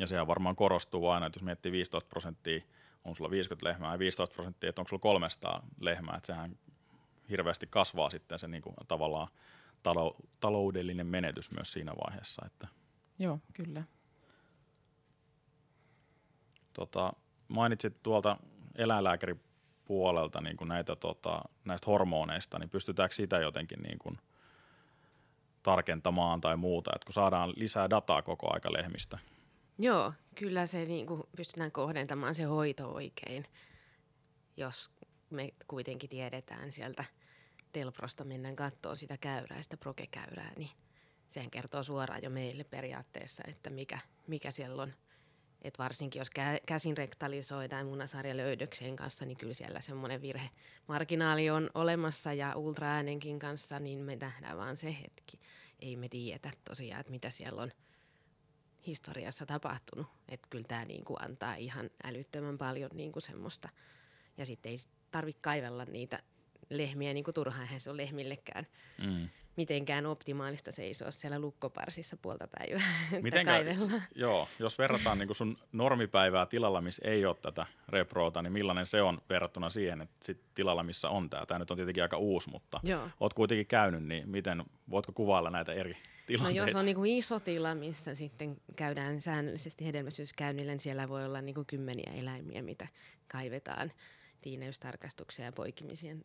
Ja 0.00 0.06
sehän 0.06 0.26
varmaan 0.26 0.56
korostuu 0.56 1.08
aina, 1.08 1.26
että 1.26 1.36
jos 1.36 1.44
miettii 1.44 1.72
15 1.72 2.08
prosenttia, 2.08 2.60
on 3.04 3.16
sulla 3.16 3.30
50 3.30 3.68
lehmää 3.68 3.92
ja 3.92 3.98
15 3.98 4.34
prosenttia, 4.34 4.68
että 4.68 4.80
onko 4.80 4.88
sulla 4.88 5.00
300 5.00 5.62
lehmää, 5.80 6.16
että 6.16 6.26
sehän 6.26 6.58
hirveästi 7.30 7.66
kasvaa 7.70 8.10
sitten 8.10 8.38
se 8.38 8.48
niin 8.48 8.62
kuin, 8.62 8.74
tavallaan 8.88 9.28
taloudellinen 10.40 11.06
menetys 11.06 11.50
myös 11.50 11.72
siinä 11.72 11.92
vaiheessa. 12.04 12.42
Että. 12.46 12.68
Joo, 13.18 13.38
kyllä. 13.52 13.82
Tota, 16.72 17.12
mainitsit 17.48 18.02
tuolta 18.02 18.36
eläinlääkäripuolelta 18.74 20.40
niin 20.40 20.56
kuin 20.56 20.68
näitä, 20.68 20.96
tota, 20.96 21.42
näistä 21.64 21.86
hormoneista, 21.86 22.58
niin 22.58 22.70
pystytäänkö 22.70 23.14
sitä 23.14 23.38
jotenkin 23.38 23.78
niin 23.82 23.98
kuin 23.98 24.18
tarkentamaan 25.62 26.40
tai 26.40 26.56
muuta, 26.56 26.90
että 26.94 27.06
kun 27.06 27.14
saadaan 27.14 27.52
lisää 27.56 27.90
dataa 27.90 28.22
koko 28.22 28.54
aika 28.54 28.72
lehmistä? 28.72 29.18
Joo, 29.82 30.12
kyllä 30.34 30.66
se 30.66 30.84
niin 30.84 31.06
kuin 31.06 31.22
pystytään 31.36 31.72
kohdentamaan 31.72 32.34
se 32.34 32.42
hoito 32.42 32.88
oikein, 32.88 33.44
jos 34.56 34.90
me 35.30 35.48
kuitenkin 35.68 36.10
tiedetään 36.10 36.72
sieltä 36.72 37.04
Delprosta 37.74 38.24
mennään 38.24 38.56
katsoa 38.56 38.94
sitä 38.94 39.16
käyrää, 39.16 39.62
sitä 39.62 39.76
prokekäyrää, 39.76 40.52
niin 40.56 40.70
sehän 41.28 41.50
kertoo 41.50 41.82
suoraan 41.82 42.22
jo 42.22 42.30
meille 42.30 42.64
periaatteessa, 42.64 43.42
että 43.46 43.70
mikä, 43.70 43.98
mikä 44.26 44.50
siellä 44.50 44.82
on– 44.82 44.92
et 45.62 45.78
varsinkin 45.78 46.20
jos 46.20 46.28
kä- 46.28 46.60
käsin 46.66 46.96
rektalisoidaan 46.96 47.86
munasarjalöydöksien 47.86 48.96
kanssa, 48.96 49.24
niin 49.24 49.36
kyllä 49.36 49.54
siellä 49.54 49.80
semmoinen 49.80 50.22
virhemarginaali 50.22 51.50
on 51.50 51.70
olemassa 51.74 52.32
ja 52.32 52.56
ultraäänenkin 52.56 53.38
kanssa, 53.38 53.78
niin 53.78 53.98
me 53.98 54.16
nähdään 54.16 54.58
vaan 54.58 54.76
se 54.76 54.96
hetki. 55.02 55.40
Ei 55.80 55.96
me 55.96 56.08
tiedetä 56.08 56.50
tosiaan, 56.64 57.00
että 57.00 57.10
mitä 57.10 57.30
siellä 57.30 57.62
on 57.62 57.72
historiassa 58.86 59.46
tapahtunut. 59.46 60.06
Että 60.28 60.46
kyllä 60.50 60.64
tämä 60.68 60.84
niinku 60.84 61.16
antaa 61.20 61.54
ihan 61.54 61.90
älyttömän 62.04 62.58
paljon 62.58 62.90
niinku 62.94 63.20
semmoista. 63.20 63.68
Ja 64.36 64.46
sitten 64.46 64.72
ei 64.72 64.78
tarvitse 65.10 65.40
kaivella 65.42 65.84
niitä 65.84 66.18
lehmiä 66.70 67.14
niin 67.14 67.24
kuin 67.24 67.34
turhaan 67.34 67.62
eihän 67.62 67.80
se 67.80 67.90
on 67.90 67.96
lehmillekään 67.96 68.66
Mm. 69.06 69.28
mitenkään 69.56 70.06
optimaalista 70.06 70.72
seisoa 70.72 71.10
siellä 71.10 71.38
lukkoparsissa 71.38 72.16
puolta 72.22 72.48
päivää, 72.58 72.82
Mitenkä, 73.22 73.52
kaivellaan. 73.52 74.02
joo, 74.14 74.48
jos 74.58 74.78
verrataan 74.78 75.18
niin 75.18 75.34
sun 75.34 75.56
normipäivää 75.72 76.46
tilalla, 76.46 76.80
missä 76.80 77.02
ei 77.08 77.26
ole 77.26 77.36
tätä 77.42 77.66
reproota, 77.88 78.42
niin 78.42 78.52
millainen 78.52 78.86
se 78.86 79.02
on 79.02 79.22
verrattuna 79.28 79.70
siihen, 79.70 80.00
että 80.00 80.16
sit 80.22 80.40
tilalla, 80.54 80.82
missä 80.82 81.08
on 81.08 81.30
tämä? 81.30 81.46
Tämä 81.46 81.58
nyt 81.58 81.70
on 81.70 81.76
tietenkin 81.76 82.02
aika 82.02 82.16
uusi, 82.16 82.50
mutta 82.50 82.80
Joo. 82.82 83.08
oot 83.20 83.34
kuitenkin 83.34 83.66
käynyt, 83.66 84.04
niin 84.04 84.28
miten, 84.28 84.64
voitko 84.90 85.12
kuvailla 85.12 85.50
näitä 85.50 85.72
eri 85.72 85.96
No 86.32 86.36
tilanteita? 86.38 86.68
jos 86.68 86.76
on 86.76 86.84
niin 86.84 86.96
kuin 86.96 87.18
iso 87.18 87.40
tila, 87.40 87.74
missä 87.74 88.14
sitten 88.14 88.56
käydään 88.76 89.20
säännöllisesti 89.20 89.86
hedelmäisyyskäynnillä, 89.86 90.72
niin 90.72 90.80
siellä 90.80 91.08
voi 91.08 91.24
olla 91.24 91.40
niin 91.40 91.54
kuin 91.54 91.66
kymmeniä 91.66 92.12
eläimiä, 92.14 92.62
mitä 92.62 92.88
kaivetaan 93.28 93.92
tiineystarkastuksia 94.40 95.44
ja 95.44 95.52
poikimisien 95.52 96.24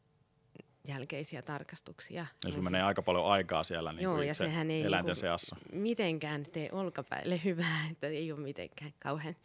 jälkeisiä 0.87 1.41
tarkastuksia. 1.41 2.15
Ja 2.21 2.25
Niin 2.43 2.53
sun 2.53 2.63
se- 2.63 2.69
menee 2.69 2.81
aika 2.83 3.01
paljon 3.01 3.25
aikaa 3.25 3.63
siellä 3.63 3.93
niin 3.93 4.03
Joo, 4.03 4.21
ja 4.21 4.33
sehän 4.33 4.71
ei 4.71 4.81
eläinten 4.81 5.05
niinku 5.09 5.19
seassa. 5.19 5.55
mitenkään 5.71 6.43
tee 6.53 6.69
olkapäille 6.71 7.41
hyvää, 7.45 7.87
että 7.91 8.07
ei 8.07 8.31
ole 8.31 8.39
mitenkään 8.39 8.93
kauhean 8.99 9.35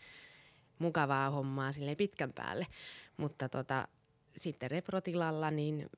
mukavaa 0.78 1.30
hommaa 1.30 1.72
sille 1.72 1.94
pitkän 1.94 2.32
päälle. 2.32 2.66
Mutta 3.16 3.48
tota, 3.48 3.88
sitten 4.36 4.70
reprotilalla 4.70 5.50
niin 5.50 5.90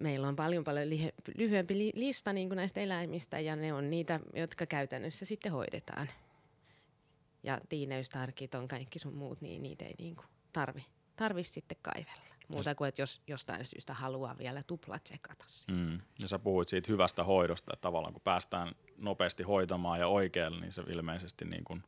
meillä 0.00 0.28
on 0.28 0.36
paljon 0.36 0.64
paljon 0.64 0.88
lyhyempi 1.36 1.78
li, 1.78 1.92
lista 1.94 2.32
niin 2.32 2.48
kuin 2.48 2.56
näistä 2.56 2.80
eläimistä 2.80 3.40
ja 3.40 3.56
ne 3.56 3.72
on 3.72 3.90
niitä, 3.90 4.20
jotka 4.34 4.66
käytännössä 4.66 5.24
sitten 5.24 5.52
hoidetaan. 5.52 6.08
Ja 7.42 7.60
tiineystarkit 7.68 8.54
on 8.54 8.68
kaikki 8.68 8.98
sun 8.98 9.14
muut, 9.14 9.40
niin 9.40 9.62
niitä 9.62 9.84
ei 9.84 9.94
niin 9.98 10.16
kuin 10.16 10.26
tarvi, 10.52 10.86
tarvi 11.16 11.42
sitten 11.42 11.78
kaivella. 11.82 12.28
Muuta 12.52 12.74
kuin, 12.74 12.88
että 12.88 13.02
jos 13.02 13.22
jostain 13.26 13.66
syystä 13.66 13.94
haluaa 13.94 14.38
vielä 14.38 14.62
tupla 14.62 14.98
tsekata 14.98 15.44
sitä. 15.48 15.72
Mm. 15.72 16.00
Ja 16.18 16.28
sä 16.28 16.38
puhuit 16.38 16.68
siitä 16.68 16.92
hyvästä 16.92 17.24
hoidosta, 17.24 17.72
että 17.74 17.82
tavallaan 17.82 18.12
kun 18.12 18.22
päästään 18.22 18.74
nopeasti 18.96 19.42
hoitamaan 19.42 20.00
ja 20.00 20.08
oikealle, 20.08 20.60
niin 20.60 20.72
se 20.72 20.82
ilmeisesti 20.82 21.44
niin 21.44 21.64
kuin 21.64 21.82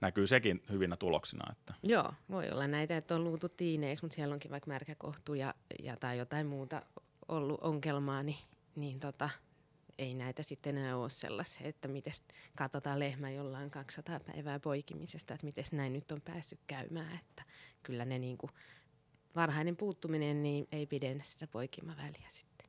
näkyy 0.00 0.26
sekin 0.26 0.62
hyvinä 0.70 0.96
tuloksina. 0.96 1.52
Että, 1.52 1.74
Joo, 1.82 2.12
voi 2.30 2.50
olla 2.50 2.66
näitä, 2.66 2.96
että 2.96 3.14
on 3.14 3.24
luutu 3.24 3.48
tiineeksi, 3.48 4.04
mutta 4.04 4.14
siellä 4.14 4.32
onkin 4.32 4.50
vaikka 4.50 4.70
märkäkohtu 4.70 5.34
ja, 5.34 5.54
ja 5.82 5.96
tai 5.96 6.18
jotain 6.18 6.46
muuta 6.46 6.82
ollut 7.28 7.60
ongelmaa, 7.60 8.22
niin, 8.22 8.38
niin 8.76 9.00
tota, 9.00 9.30
ei 9.98 10.14
näitä 10.14 10.42
sitten 10.42 10.78
enää 10.78 10.96
ole 10.96 11.10
sellaisia, 11.10 11.68
että 11.68 11.88
miten 11.88 12.12
katsotaan 12.56 12.98
lehmä 12.98 13.30
jollain 13.30 13.70
200 13.70 14.20
päivää 14.20 14.60
poikimisesta, 14.60 15.34
että 15.34 15.46
miten 15.46 15.64
näin 15.72 15.92
nyt 15.92 16.12
on 16.12 16.20
päässyt 16.20 16.60
käymään, 16.66 17.18
että 17.20 17.42
kyllä 17.82 18.04
ne 18.04 18.18
niinku, 18.18 18.50
varhainen 19.36 19.76
puuttuminen 19.76 20.42
niin 20.42 20.68
ei 20.72 20.86
pidennä 20.86 21.24
sitä 21.24 21.46
poikimaväliä 21.46 22.28
sitten. 22.28 22.68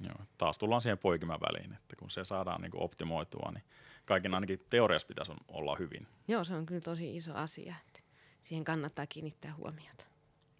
joo, 0.00 0.26
taas 0.38 0.58
tullaan 0.58 0.80
siihen 0.80 0.98
poikimän 0.98 1.40
väliin, 1.40 1.72
että 1.72 1.96
kun 1.96 2.10
se 2.10 2.24
saadaan 2.24 2.60
niin 2.60 2.70
kuin 2.70 2.82
optimoitua, 2.82 3.50
niin 3.54 3.64
kaiken 4.04 4.34
ainakin 4.34 4.60
teoriassa 4.70 5.08
pitäisi 5.08 5.32
olla 5.48 5.76
hyvin. 5.78 6.06
Joo, 6.28 6.44
se 6.44 6.54
on 6.54 6.66
kyllä 6.66 6.80
tosi 6.80 7.16
iso 7.16 7.34
asia, 7.34 7.74
että 7.86 8.00
siihen 8.42 8.64
kannattaa 8.64 9.06
kiinnittää 9.06 9.54
huomiota. 9.54 10.15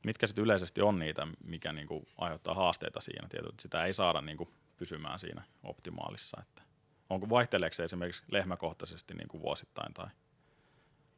Mitkä 0.07 0.27
sitten 0.27 0.45
yleisesti 0.45 0.83
on 0.83 0.99
niitä, 0.99 1.27
mikä 1.45 1.73
niin 1.73 1.87
kuin 1.87 2.09
aiheuttaa 2.19 2.55
haasteita 2.55 3.01
siinä? 3.01 3.29
Tietysti 3.29 3.51
että 3.53 3.63
sitä 3.63 3.85
ei 3.85 3.93
saada 3.93 4.21
niin 4.21 4.37
kuin 4.37 4.51
pysymään 4.77 5.19
siinä 5.19 5.43
optimaalissa. 5.63 6.41
Että 6.41 6.63
onko 7.11 7.31
vaihteleeko 7.31 7.75
se 7.75 7.85
esimerkiksi 7.85 8.23
lehmäkohtaisesti 8.31 9.15
niin 9.15 9.29
kuin 9.29 9.43
vuosittain? 9.43 9.95
Tai? 9.95 10.07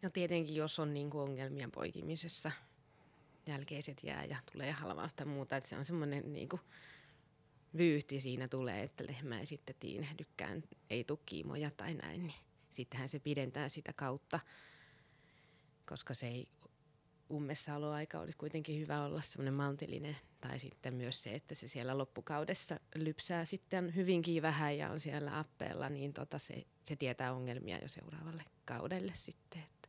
No 0.02 0.10
tietenkin, 0.10 0.54
jos 0.54 0.78
on 0.78 0.94
niinku 0.94 1.20
ongelmia 1.20 1.68
poikimisessa, 1.74 2.50
jälkeiset 3.46 3.98
jää 4.02 4.24
ja 4.24 4.36
tulee 4.52 4.72
halvausta 4.72 5.24
muuta, 5.24 5.56
että 5.56 5.68
se 5.68 5.76
on 5.76 5.84
semmoinen 5.84 6.32
niinku 6.32 6.60
vyyhti 7.76 8.20
siinä 8.20 8.48
tulee, 8.48 8.82
että 8.82 9.04
lehmä 9.06 9.40
ei 9.40 9.46
sitten 9.46 9.76
tiinehdykään, 9.80 10.64
ei 10.90 11.04
tule 11.04 11.18
kiimoja 11.26 11.70
tai 11.70 11.94
näin, 11.94 12.26
niin 12.26 12.38
sittenhän 12.68 13.08
se 13.08 13.18
pidentää 13.18 13.68
sitä 13.68 13.92
kautta, 13.92 14.40
koska 15.86 16.14
se 16.14 16.26
ei 16.26 16.48
ummessaoloaika 17.30 18.20
olisi 18.20 18.38
kuitenkin 18.38 18.80
hyvä 18.80 19.04
olla 19.04 19.20
semmoinen 19.20 19.54
maltillinen, 19.54 20.16
tai 20.40 20.58
sitten 20.58 20.94
myös 20.94 21.22
se, 21.22 21.34
että 21.34 21.54
se 21.54 21.68
siellä 21.68 21.98
loppukaudessa 21.98 22.80
lypsää 22.94 23.44
sitten 23.44 23.94
hyvinkin 23.94 24.42
vähän 24.42 24.78
ja 24.78 24.90
on 24.90 25.00
siellä 25.00 25.38
appeella, 25.38 25.88
niin 25.88 26.12
tota 26.12 26.38
se, 26.38 26.64
se 26.84 26.96
tietää 26.96 27.32
ongelmia 27.32 27.78
jo 27.78 27.88
seuraavalle 27.88 28.44
kaudelle 28.64 29.12
sitten. 29.14 29.62
Että 29.62 29.88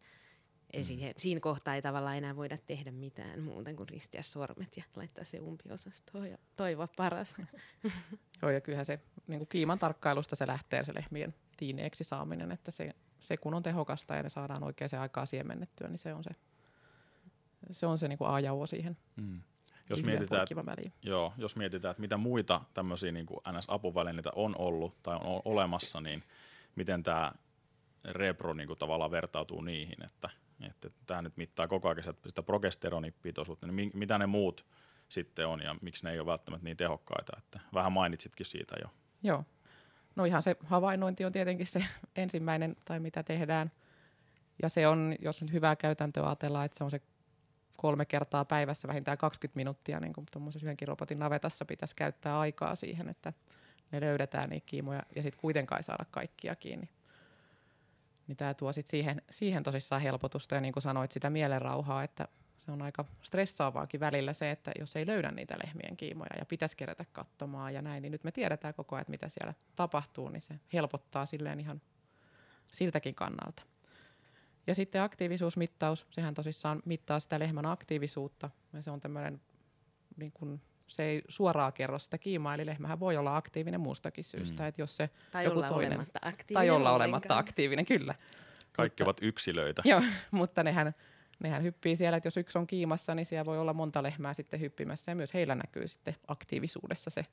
ei 0.73 0.81
Mm. 0.81 0.85
siihen, 0.85 1.13
siinä 1.17 1.39
kohtaa 1.39 1.75
ei 1.75 1.81
tavallaan 1.81 2.17
enää 2.17 2.35
voida 2.35 2.57
tehdä 2.57 2.91
mitään 2.91 3.41
muuta 3.41 3.73
kuin 3.73 3.89
ristiä 3.89 4.23
sormet 4.23 4.77
ja 4.77 4.83
laittaa 4.95 5.23
se 5.23 5.39
umpiosastoon 5.39 6.29
ja 6.29 6.37
toivoa 6.55 6.87
parasta. 6.97 7.45
Joo, 8.41 8.51
ja 8.51 8.61
kyllähän 8.61 8.85
se 8.85 8.99
niin 9.27 9.39
kuin 9.39 9.47
kiiman 9.47 9.79
tarkkailusta 9.79 10.35
se 10.35 10.47
lähtee 10.47 10.85
se 10.85 10.93
lehmien 10.95 11.33
tiineeksi 11.57 12.03
saaminen, 12.03 12.51
että 12.51 12.71
se, 12.71 12.95
se 13.19 13.37
kun 13.37 13.53
on 13.53 13.63
tehokasta 13.63 14.15
ja 14.15 14.23
ne 14.23 14.29
saadaan 14.29 14.63
oikeaan 14.63 15.01
aikaa 15.01 15.25
siemennettyä, 15.25 15.87
niin 15.87 15.99
se 15.99 16.13
on 16.13 16.23
se, 16.23 16.31
se, 17.71 17.85
on 17.85 17.97
se 17.97 18.07
niin 18.07 18.17
kuin 18.17 18.29
A 18.29 18.39
ja 18.39 18.53
O 18.53 18.67
siihen 18.67 18.97
Mm. 19.15 19.41
Jos 19.89 20.03
mietitään, 20.03 20.47
väliin. 20.65 20.93
Joo, 21.03 21.33
jos 21.37 21.55
mietitään, 21.55 21.91
että 21.91 22.01
mitä 22.01 22.17
muita 22.17 22.61
tämmöisiä 22.73 23.11
niin 23.11 23.25
kuin 23.25 23.39
NS-apuvälineitä 23.47 24.29
on 24.35 24.55
ollut 24.57 25.03
tai 25.03 25.17
on 25.23 25.41
olemassa, 25.45 26.01
niin 26.01 26.23
miten 26.75 27.03
tämä 27.03 27.31
Repro 28.05 28.53
niin 28.53 28.67
kuin 28.67 28.79
tavallaan 28.79 29.11
vertautuu 29.11 29.61
niihin, 29.61 30.05
että, 30.05 30.29
että 30.69 30.89
tämä 31.05 31.21
nyt 31.21 31.37
mittaa 31.37 31.67
koko 31.67 31.89
ajan 31.89 32.03
sitä- 32.03 32.29
sitä 32.29 32.43
progesteronipitoisuutta, 32.43 33.67
niin 33.67 33.75
mi- 33.75 33.91
mitä 33.93 34.17
ne 34.17 34.25
muut 34.25 34.65
sitten 35.09 35.47
on 35.47 35.61
ja 35.61 35.75
miksi 35.81 36.03
ne 36.05 36.11
ei 36.11 36.19
ole 36.19 36.25
välttämättä 36.25 36.63
niin 36.63 36.77
tehokkaita, 36.77 37.33
että 37.37 37.59
vähän 37.73 37.91
mainitsitkin 37.91 38.45
siitä 38.45 38.75
jo. 38.83 38.89
Joo. 39.23 39.43
No 40.15 40.25
ihan 40.25 40.41
se 40.41 40.55
havainnointi 40.65 41.25
on 41.25 41.31
tietenkin 41.31 41.67
se 41.67 41.85
ensimmäinen, 42.15 42.75
tai 42.85 42.99
mitä 42.99 43.23
tehdään. 43.23 43.71
Ja 44.61 44.69
se 44.69 44.87
on, 44.87 45.15
jos 45.19 45.41
nyt 45.41 45.51
hyvää 45.53 45.75
käytäntöä 45.75 46.25
ajatellaan, 46.25 46.65
että 46.65 46.77
se 46.77 46.83
on 46.83 46.91
se 46.91 47.01
kolme 47.81 48.05
kertaa 48.05 48.45
päivässä 48.45 48.87
vähintään 48.87 49.17
20 49.17 49.55
minuuttia, 49.55 49.99
niin 49.99 50.13
kuin 50.13 50.25
tuommoisessa 50.31 50.65
yhdenkin 50.65 50.87
robotin 50.87 51.19
navetassa 51.19 51.65
pitäisi 51.65 51.95
käyttää 51.95 52.39
aikaa 52.39 52.75
siihen, 52.75 53.09
että 53.09 53.33
ne 53.91 54.01
löydetään 54.01 54.49
niitä 54.49 54.65
kiimoja 54.65 55.03
ja 55.15 55.21
sitten 55.21 55.41
kuitenkaan 55.41 55.83
saada 55.83 56.05
kaikkia 56.11 56.55
kiinni. 56.55 56.89
Niin 58.27 58.37
tämä 58.37 58.53
tuo 58.53 58.73
sit 58.73 58.87
siihen, 58.87 59.21
siihen 59.31 59.63
tosissaan 59.63 60.01
helpotusta 60.01 60.55
ja 60.55 60.61
niin 60.61 60.73
kuin 60.73 60.83
sanoit, 60.83 61.11
sitä 61.11 61.29
mielenrauhaa, 61.29 62.03
että 62.03 62.27
se 62.57 62.71
on 62.71 62.81
aika 62.81 63.05
stressaavaakin 63.21 63.99
välillä 63.99 64.33
se, 64.33 64.51
että 64.51 64.71
jos 64.79 64.95
ei 64.95 65.07
löydä 65.07 65.31
niitä 65.31 65.55
lehmien 65.63 65.97
kiimoja 65.97 66.37
ja 66.39 66.45
pitäisi 66.45 66.77
kerätä 66.77 67.05
katsomaan 67.13 67.73
ja 67.73 67.81
näin, 67.81 68.01
niin 68.01 68.11
nyt 68.11 68.23
me 68.23 68.31
tiedetään 68.31 68.73
koko 68.73 68.95
ajan, 68.95 69.05
mitä 69.09 69.29
siellä 69.29 69.53
tapahtuu, 69.75 70.29
niin 70.29 70.41
se 70.41 70.59
helpottaa 70.73 71.25
silleen 71.25 71.59
ihan 71.59 71.81
siltäkin 72.71 73.15
kannalta. 73.15 73.63
Ja 74.67 74.75
sitten 74.75 75.01
aktiivisuusmittaus, 75.01 76.05
sehän 76.11 76.33
tosissaan 76.33 76.81
mittaa 76.85 77.19
sitä 77.19 77.39
lehmän 77.39 77.65
aktiivisuutta 77.65 78.49
ja 78.73 78.81
se 78.81 78.91
on 78.91 78.99
tämmöinen, 78.99 79.41
niin 80.17 80.31
kun, 80.31 80.61
se 80.87 81.03
ei 81.03 81.21
suoraan 81.27 81.73
kerro 81.73 81.99
sitä 81.99 82.17
kiimaa, 82.17 82.53
eli 82.55 82.65
lehmähän 82.65 82.99
voi 82.99 83.17
olla 83.17 83.37
aktiivinen 83.37 83.81
muustakin 83.81 84.23
syystä, 84.23 84.63
Mm. 84.63 84.67
että 84.69 84.81
jos 84.81 84.97
se, 84.97 85.09
Tai 85.31 85.43
Joku 85.43 85.57
olla 85.59 85.67
toinen. 85.67 85.91
olematta 85.91 86.19
aktiivinen 86.21 86.67
tai 86.67 86.69
olla 86.75 86.91
olematta 86.91 87.37
aktiivinen, 87.37 87.85
kyllä. 87.85 88.15
Kaikki 88.71 89.03
Mutta- 89.03 89.09
ovat 89.09 89.17
yksilöitä. 89.21 89.81
Joo, 89.85 90.01
mutta 90.31 90.63
nehän, 90.63 90.95
nehän 91.39 91.63
hyppii 91.63 91.95
siellä, 91.95 92.17
että 92.17 92.27
jos 92.27 92.37
yksi 92.37 92.57
on 92.57 92.67
kiimassa, 92.67 93.15
niin 93.15 93.25
siellä 93.25 93.45
voi 93.45 93.59
olla 93.59 93.73
monta 93.73 94.03
lehmää 94.03 94.33
sitten 94.33 94.59
hyppimässä 94.59 95.11
ja 95.11 95.15
myös 95.15 95.33
heillä 95.33 95.55
näkyy 95.55 95.87
sitten 95.87 96.15
aktiivisuudessa 96.27 97.09
se 97.09 97.25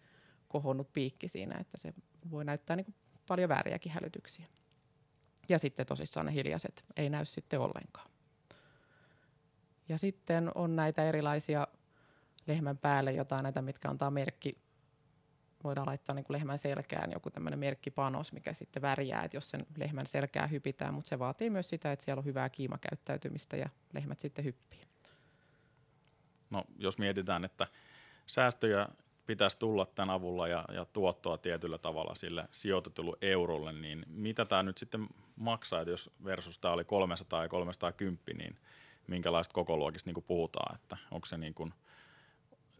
kohonnut 0.49 0.93
piikki 0.93 1.29
siinä, 1.29 1.59
että 1.61 1.79
se 1.79 1.95
voi 2.31 2.45
näyttää 2.45 2.77
niin 2.77 2.85
kuin 2.85 2.95
paljon 3.29 3.49
vääriäkin 3.49 3.93
hälytyksiä. 3.93 4.47
Ja 5.49 5.59
sitten 5.59 5.87
tosissaan 5.87 6.27
ne 6.27 6.33
hiljaiset 6.33 6.85
ei 6.97 7.11
näy 7.11 7.25
sitten 7.25 7.61
ollenkaan. 7.61 8.11
Ja 9.89 9.99
sitten 9.99 10.51
on 10.55 10.77
näitä 10.77 11.05
erilaisia 11.05 11.67
lehmän 12.47 12.79
päälle 12.79 13.13
jotain 13.13 13.43
näitä, 13.43 13.63
mitkä 13.63 13.89
antaa 13.89 14.11
merkki, 14.11 14.59
voidaan 15.65 15.87
laittaa 15.87 16.15
niin 16.15 16.25
kuin 16.25 16.35
lehmän 16.35 16.59
selkään 16.59 17.13
joku 17.13 17.31
tämmöinen 17.31 17.59
merkkipanos, 17.59 18.33
mikä 18.33 18.53
sitten 18.53 18.83
värjää, 18.83 19.25
että 19.25 19.37
jos 19.37 19.51
sen 19.51 19.67
lehmän 19.77 20.07
selkää 20.07 20.47
hypitään, 20.47 20.95
mutta 20.95 21.09
se 21.09 21.19
vaatii 21.19 21.51
myös 21.51 21.69
sitä, 21.69 21.93
että 21.93 22.05
siellä 22.05 22.21
on 22.21 22.25
hyvää 22.25 22.49
kiimakäyttäytymistä 22.49 23.57
ja 23.57 23.69
lehmät 23.93 24.21
sitten 24.21 24.45
hyppii. 24.45 24.81
No, 26.51 26.65
jos 26.79 26.99
mietitään, 26.99 27.45
että 27.45 27.67
säästöjä 28.27 28.89
pitäisi 29.27 29.59
tulla 29.59 29.87
tämän 29.87 30.11
avulla 30.11 30.49
ja, 30.49 30.65
ja 30.73 30.85
tuottoa 30.85 31.39
tietyllä 31.39 31.79
tavalla 31.79 32.15
sille 32.15 32.49
sijoitetulle 32.53 33.17
eurolle, 33.21 33.73
niin 33.73 34.05
mitä 34.09 34.45
tämä 34.45 34.63
nyt 34.63 34.79
sitten 34.79 35.09
maksaa, 35.37 35.81
että 35.81 35.91
jos 35.91 36.11
versus 36.25 36.59
tämä 36.59 36.75
oli 36.75 36.85
300 36.85 37.43
ja 37.43 37.49
310, 37.49 38.39
niin 38.39 38.57
minkälaista 39.07 39.53
kokoluokista 39.53 40.11
niin 40.11 40.25
puhutaan, 40.27 40.75
että 40.75 40.97
onko 41.11 41.27
se 41.27 41.39
niin 41.39 41.55
kuin, 41.55 41.75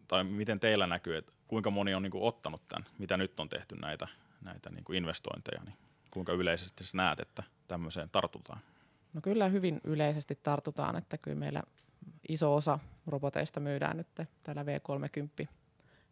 tai 0.09 0.25
miten 0.25 0.61
teillä 0.61 0.87
näkyy, 0.87 1.17
että 1.17 1.33
kuinka 1.49 1.71
moni 1.71 1.95
on 1.95 2.03
niin 2.03 2.11
kuin 2.11 2.25
ottanut 2.25 2.69
tämän, 2.69 2.87
mitä 2.99 3.17
nyt 3.17 3.41
on 3.41 3.49
tehty 3.49 3.77
näitä, 3.77 4.09
näitä 4.41 4.71
niin 4.71 4.85
kuin 4.85 4.97
investointeja, 4.97 5.63
niin 5.65 5.77
kuinka 6.11 6.33
yleisesti 6.33 6.85
sä 6.85 6.97
näet, 6.97 7.21
että 7.21 7.43
tämmöiseen 7.69 8.11
tartutaan? 8.11 8.61
No 9.15 9.21
kyllä 9.21 9.49
hyvin 9.49 9.81
yleisesti 9.85 10.39
tartutaan, 10.43 10.97
että 10.97 11.19
kyllä 11.19 11.39
meillä 11.39 11.63
iso 12.29 12.55
osa 12.55 12.79
roboteista 13.07 13.61
myydään 13.61 13.97
nyt 13.97 14.07
tällä 14.43 14.63
V30 14.63 15.47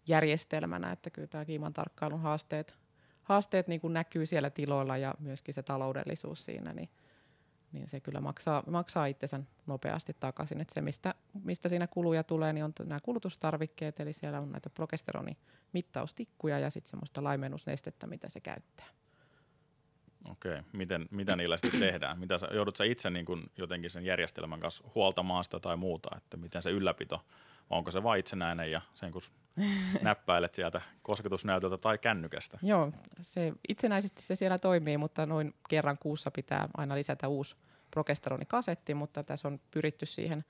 järjestelmänä, 0.06 0.92
että 0.92 1.10
kyllä 1.10 1.28
tämä 1.28 1.44
kiiman 1.44 1.72
tarkkailun 1.72 2.20
haasteet, 2.20 2.74
haasteet 3.22 3.68
niin 3.68 3.80
kuin 3.80 3.92
näkyy 3.92 4.26
siellä 4.26 4.50
tiloilla 4.50 4.96
ja 4.96 5.14
myöskin 5.18 5.54
se 5.54 5.62
taloudellisuus 5.62 6.44
siinä, 6.44 6.72
niin, 6.72 6.88
niin 7.72 7.88
se 7.88 8.00
kyllä 8.00 8.20
maksaa, 8.20 8.62
maksaa 8.66 9.06
itsensä 9.06 9.40
nopeasti 9.66 10.16
takaisin. 10.20 10.60
Että 10.60 10.74
se, 10.74 10.80
mistä, 10.80 11.14
mistä 11.44 11.68
siinä 11.68 11.86
kuluja 11.86 12.24
tulee, 12.24 12.52
niin 12.52 12.64
on 12.64 12.72
nämä 12.84 13.00
kulutustarvikkeet, 13.00 14.00
eli 14.00 14.12
siellä 14.12 14.40
on 14.40 14.52
näitä 14.52 14.70
progesteronimittaustikkuja 14.70 16.58
ja 16.58 16.70
sitten 16.70 16.90
semmoista 16.90 17.24
laimennusnestettä, 17.24 18.06
mitä 18.06 18.28
se 18.28 18.40
käyttää. 18.40 18.86
Okei, 20.30 20.62
miten, 20.72 21.08
mitä 21.10 21.36
niillä 21.36 21.56
sitten 21.56 21.80
tehdään? 21.80 22.18
Mitä 22.18 22.38
sä, 22.38 22.48
joudut 22.52 22.76
sä 22.76 22.84
itse 22.84 23.10
niin 23.10 23.26
kun 23.26 23.50
jotenkin 23.56 23.90
sen 23.90 24.04
järjestelmän 24.04 24.60
kanssa 24.60 24.84
huoltamaan 24.94 25.44
sitä 25.44 25.60
tai 25.60 25.76
muuta, 25.76 26.16
että 26.16 26.36
miten 26.36 26.62
se 26.62 26.70
ylläpito, 26.70 27.24
onko 27.70 27.90
se 27.90 28.02
vain 28.02 28.20
itsenäinen 28.20 28.70
ja 28.70 28.80
sen 28.94 29.12
kun 29.12 29.22
näppäilet 30.02 30.54
sieltä 30.54 30.80
kosketusnäytöltä 31.02 31.78
tai 31.78 31.98
kännykästä? 31.98 32.58
Joo, 32.62 32.92
se, 33.22 33.52
itsenäisesti 33.68 34.22
se 34.22 34.36
siellä 34.36 34.58
toimii, 34.58 34.98
mutta 34.98 35.26
noin 35.26 35.54
kerran 35.68 35.98
kuussa 35.98 36.30
pitää 36.30 36.68
aina 36.76 36.94
lisätä 36.94 37.28
uusi 37.28 37.56
progesteronikasetti, 37.90 38.94
mutta 38.94 39.24
tässä 39.24 39.48
on 39.48 39.60
pyritty 39.70 40.06
siihen, 40.06 40.44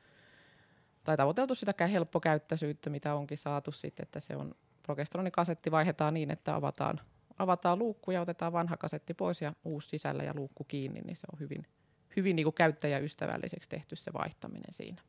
tai 1.04 1.16
tavoiteltu 1.16 1.54
sitä 1.54 1.86
helppokäyttöisyyttä, 1.86 2.90
mitä 2.90 3.14
onkin 3.14 3.38
saatu 3.38 3.72
sitten, 3.72 4.04
että 4.04 4.20
se 4.20 4.36
on 4.36 4.54
progesteronikasetti 4.82 5.70
vaihdetaan 5.70 6.14
niin, 6.14 6.30
että 6.30 6.54
avataan 6.54 7.00
avataan 7.38 7.78
luukku 7.78 8.10
ja 8.10 8.20
otetaan 8.20 8.52
vanha 8.52 8.76
kasetti 8.76 9.14
pois 9.14 9.42
ja 9.42 9.52
uusi 9.64 9.88
sisällä 9.88 10.22
ja 10.22 10.34
luukku 10.34 10.64
kiinni, 10.64 11.00
niin 11.00 11.16
se 11.16 11.26
on 11.32 11.40
hyvin, 11.40 11.66
hyvin 12.16 12.36
niin 12.36 12.44
kuin 12.44 12.54
käyttäjäystävälliseksi 12.54 13.68
tehty 13.68 13.96
se 13.96 14.12
vaihtaminen 14.12 14.72
siinä. 14.74 15.02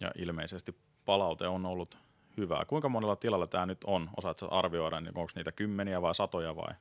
Ja 0.00 0.10
ilmeisesti 0.18 0.74
palaute 1.04 1.48
on 1.48 1.66
ollut 1.66 1.98
hyvää. 2.36 2.64
Kuinka 2.64 2.88
monella 2.88 3.16
tilalla 3.16 3.46
tämä 3.46 3.66
nyt 3.66 3.84
on? 3.84 4.10
Osaatko 4.16 4.48
arvioida, 4.50 5.00
niin 5.00 5.18
onko 5.18 5.32
niitä 5.34 5.52
kymmeniä 5.52 6.02
vai 6.02 6.14
satoja 6.14 6.56
vai? 6.56 6.74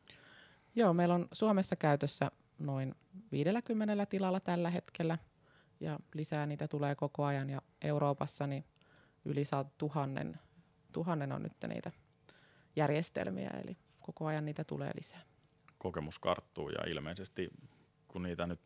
Joo, 0.75 0.93
meillä 0.93 1.15
on 1.15 1.27
Suomessa 1.31 1.75
käytössä 1.75 2.31
noin 2.59 2.95
50 3.31 4.05
tilalla 4.05 4.39
tällä 4.39 4.69
hetkellä 4.69 5.17
ja 5.79 5.99
lisää 6.13 6.45
niitä 6.45 6.67
tulee 6.67 6.95
koko 6.95 7.25
ajan 7.25 7.49
ja 7.49 7.61
Euroopassa 7.81 8.47
niin 8.47 8.65
yli 9.25 9.43
tuhannen, 9.77 10.39
tuhannen 10.91 11.31
on 11.31 11.43
nyt 11.43 11.53
niitä 11.67 11.91
järjestelmiä, 12.75 13.49
eli 13.63 13.77
koko 13.99 14.25
ajan 14.25 14.45
niitä 14.45 14.63
tulee 14.63 14.91
lisää. 14.95 15.21
Kokemus 15.77 16.19
karttuu 16.19 16.69
ja 16.69 16.91
ilmeisesti 16.91 17.49
kun 18.07 18.23
niitä 18.23 18.47
nyt 18.47 18.59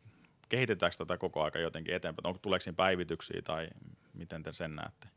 kehitetäänkö 0.48 0.96
tätä 0.98 1.18
koko 1.18 1.42
aika 1.42 1.58
jotenkin 1.58 1.94
eteenpäin? 1.94 2.26
Onko 2.26 2.38
tuleeko 2.38 2.62
siinä 2.62 2.76
päivityksiä 2.76 3.42
tai 3.42 3.68
miten 4.14 4.42
te 4.42 4.52
sen 4.52 4.76
näette? 4.76 5.08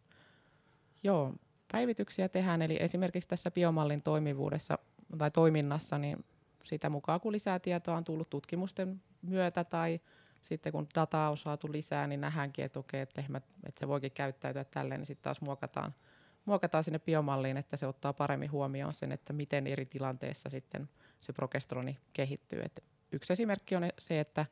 Joo, 1.03 1.33
päivityksiä 1.71 2.29
tehdään. 2.29 2.61
Eli 2.61 2.77
esimerkiksi 2.79 3.29
tässä 3.29 3.51
biomallin 3.51 4.01
toimivuudessa 4.01 4.79
tai 5.17 5.31
toiminnassa, 5.31 5.97
niin 5.97 6.25
sitä 6.63 6.89
mukaan 6.89 7.19
kun 7.21 7.31
lisää 7.31 7.59
tietoa 7.59 7.97
on 7.97 8.03
tullut 8.03 8.29
tutkimusten 8.29 9.01
myötä 9.21 9.63
tai 9.63 10.01
sitten 10.41 10.71
kun 10.71 10.87
dataa 10.95 11.29
on 11.29 11.37
saatu 11.37 11.71
lisää, 11.71 12.07
niin 12.07 12.21
nähdäänkin, 12.21 12.65
että 12.65 12.79
okei, 12.79 13.01
että 13.01 13.21
lehmät, 13.21 13.43
että 13.63 13.79
se 13.79 13.87
voikin 13.87 14.11
käyttäytyä 14.11 14.63
tälleen, 14.63 14.99
niin 14.99 15.05
sitten 15.05 15.23
taas 15.23 15.41
muokataan– 15.41 15.95
muokataan 16.49 16.83
sinne 16.83 16.99
biomalliin, 16.99 17.57
että 17.57 17.77
se 17.77 17.87
ottaa 17.87 18.13
paremmin 18.13 18.51
huomioon 18.51 18.93
sen, 18.93 19.11
että 19.11 19.33
miten 19.33 19.67
eri 19.67 19.85
tilanteissa 19.85 20.49
sitten 20.49 20.89
se 21.19 21.33
progesteroni 21.33 21.97
kehittyy. 22.13 22.61
Et 22.61 22.83
yksi 23.11 23.33
esimerkki 23.33 23.75
on 23.75 23.83
se, 23.99 24.19
että 24.19 24.45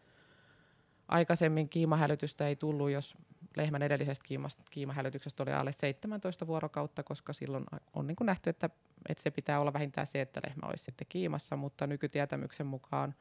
aikaisemmin 1.08 1.69
kiimahälytystä 1.69 2.47
ei 2.47 2.56
tullut, 2.56 2.91
jos 2.91 3.17
lehmän 3.58 3.82
edellisestä 3.82 4.26
kiimasta, 4.28 4.63
kiimahälytyksestä 4.72 5.43
oli 5.43 5.54
alle 5.54 5.72
17 5.72 6.48
vuorokautta, 6.48 7.04
koska 7.04 7.34
silloin 7.34 7.65
on 7.93 8.08
niin 8.08 8.15
kuin 8.15 8.26
nähty, 8.26 8.50
että, 8.50 8.70
että 9.10 9.24
se 9.24 9.32
pitää 9.32 9.60
olla 9.60 9.74
vähintään 9.74 10.08
se, 10.08 10.22
että 10.22 10.41
lehmä 10.48 10.67
olisi 10.67 10.84
sitten 10.84 11.08
kiimassa, 11.10 11.56
mutta 11.56 11.88
nykytietämyksen 11.88 12.67
mukaan 12.67 13.15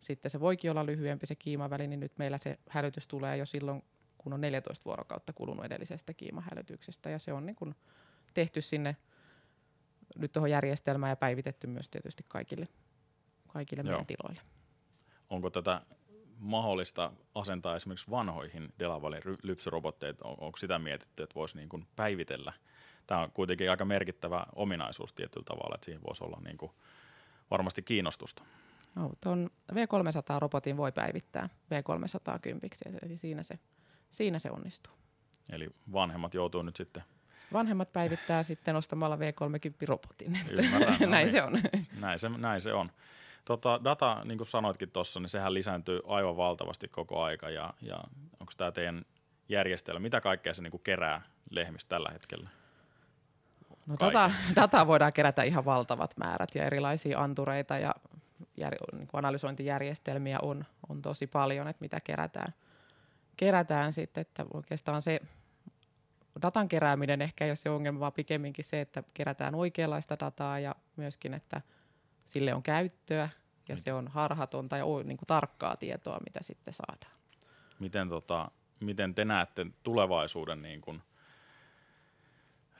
sitten 0.00 0.30
se 0.30 0.40
voikin 0.40 0.70
olla 0.70 0.86
lyhyempi 0.86 1.26
se 1.26 1.34
kiimaväli, 1.34 1.86
niin 1.86 2.00
nyt 2.00 2.18
meillä 2.18 2.38
se 2.38 2.58
hälytys 2.68 3.08
tulee 3.08 3.36
jo 3.36 3.46
silloin, 3.46 3.82
kun 4.18 4.32
on 4.32 4.40
14 4.40 4.84
vuorokautta 4.84 5.32
kulunut 5.32 5.64
edellisestä 5.64 6.14
kiimahälytyksestä, 6.14 7.10
ja 7.10 7.18
se 7.18 7.32
on 7.32 7.46
niin 7.46 7.56
kuin 7.56 7.74
tehty 8.34 8.62
sinne 8.62 8.96
nyt 10.18 10.32
tuohon 10.32 10.50
järjestelmään 10.50 11.10
ja 11.10 11.16
päivitetty 11.16 11.66
myös 11.66 11.88
tietysti 11.88 12.24
kaikille, 12.28 12.66
kaikille 13.48 13.82
meidän 13.82 14.06
tiloille. 14.06 14.40
Onko 15.30 15.50
tätä 15.50 15.80
mahdollista 16.38 17.12
asentaa 17.34 17.76
esimerkiksi 17.76 18.10
vanhoihin 18.10 18.72
Delavalin 18.78 19.22
lypsyrobotteja? 19.42 20.14
On, 20.24 20.34
onko 20.38 20.58
sitä 20.58 20.78
mietitty, 20.78 21.22
että 21.22 21.34
voisi 21.34 21.56
niin 21.56 21.68
kuin 21.68 21.86
päivitellä? 21.96 22.52
Tämä 23.06 23.20
on 23.20 23.30
kuitenkin 23.32 23.70
aika 23.70 23.84
merkittävä 23.84 24.46
ominaisuus 24.54 25.14
tietyllä 25.14 25.44
tavalla, 25.44 25.74
että 25.74 25.84
siihen 25.84 26.02
voisi 26.02 26.24
olla 26.24 26.40
niin 26.44 26.56
kuin 26.58 26.72
varmasti 27.50 27.82
kiinnostusta. 27.82 28.42
No, 28.94 29.10
tuon 29.20 29.50
V300-robotin 29.72 30.76
voi 30.76 30.92
päivittää 30.92 31.48
V310, 31.70 32.98
eli 33.02 33.16
siinä 33.16 33.42
se, 33.42 33.58
siinä 34.10 34.38
se 34.38 34.50
onnistuu. 34.50 34.92
Eli 35.50 35.70
vanhemmat 35.92 36.34
joutuu 36.34 36.62
nyt 36.62 36.76
sitten 36.76 37.02
Vanhemmat 37.52 37.92
päivittää 37.92 38.42
sitten 38.42 38.76
ostamalla 38.76 39.16
V30-robotin. 39.16 40.38
Ymmärrän, 40.50 41.00
no 41.00 41.06
näin 41.10 41.24
niin. 41.24 41.32
se 41.32 41.42
on. 41.42 41.52
Näin 42.00 42.18
se, 42.18 42.28
näin 42.28 42.60
se 42.60 42.72
on. 42.72 42.90
Tota, 43.44 43.80
data, 43.84 44.20
niin 44.24 44.38
kuin 44.38 44.48
sanoitkin 44.48 44.90
tuossa, 44.90 45.20
niin 45.20 45.28
sehän 45.28 45.54
lisääntyy 45.54 46.00
aivan 46.06 46.36
valtavasti 46.36 46.88
koko 46.88 47.22
aika. 47.22 47.50
Ja, 47.50 47.74
ja 47.82 47.98
onko 48.40 48.52
tämä 48.56 48.72
teidän 48.72 49.04
järjestelmä, 49.48 50.00
mitä 50.00 50.20
kaikkea 50.20 50.54
se 50.54 50.62
niin 50.62 50.70
kuin 50.70 50.82
kerää 50.82 51.22
lehmistä 51.50 51.88
tällä 51.88 52.10
hetkellä? 52.12 52.48
No 53.86 53.96
data, 54.00 54.30
dataa 54.56 54.86
voidaan 54.86 55.12
kerätä 55.12 55.42
ihan 55.42 55.64
valtavat 55.64 56.14
määrät 56.18 56.54
ja 56.54 56.64
erilaisia 56.64 57.20
antureita 57.20 57.78
ja 57.78 57.94
jär, 58.56 58.74
niin 58.92 59.08
kuin 59.08 59.18
analysointijärjestelmiä 59.18 60.38
on, 60.42 60.64
on 60.88 61.02
tosi 61.02 61.26
paljon, 61.26 61.68
että 61.68 61.80
mitä 61.80 62.00
kerätään, 62.00 62.54
kerätään 63.36 63.92
sitten, 63.92 64.20
että 64.20 64.44
oikeastaan 64.54 65.02
se 65.02 65.20
datan 66.42 66.68
kerääminen 66.68 67.22
ehkä 67.22 67.44
ei 67.44 67.50
ole 67.50 67.56
se 67.56 67.70
ongelma, 67.70 68.00
vaan 68.00 68.12
pikemminkin 68.12 68.64
se, 68.64 68.80
että 68.80 69.02
kerätään 69.14 69.54
oikeanlaista 69.54 70.16
dataa 70.20 70.58
ja 70.58 70.74
myöskin, 70.96 71.34
että 71.34 71.60
sille 72.24 72.54
on 72.54 72.62
käyttöä 72.62 73.28
ja 73.68 73.76
se 73.76 73.92
on 73.92 74.08
harhatonta 74.08 74.76
ja 74.76 74.84
niin 75.04 75.16
kuin 75.16 75.26
tarkkaa 75.26 75.76
tietoa, 75.76 76.18
mitä 76.24 76.42
sitten 76.42 76.74
saadaan. 76.74 77.12
Miten, 77.78 78.08
tota, 78.08 78.50
miten 78.80 79.14
te 79.14 79.24
näette 79.24 79.66
tulevaisuuden 79.82 80.62
niin 80.62 80.80
kuin 80.80 81.02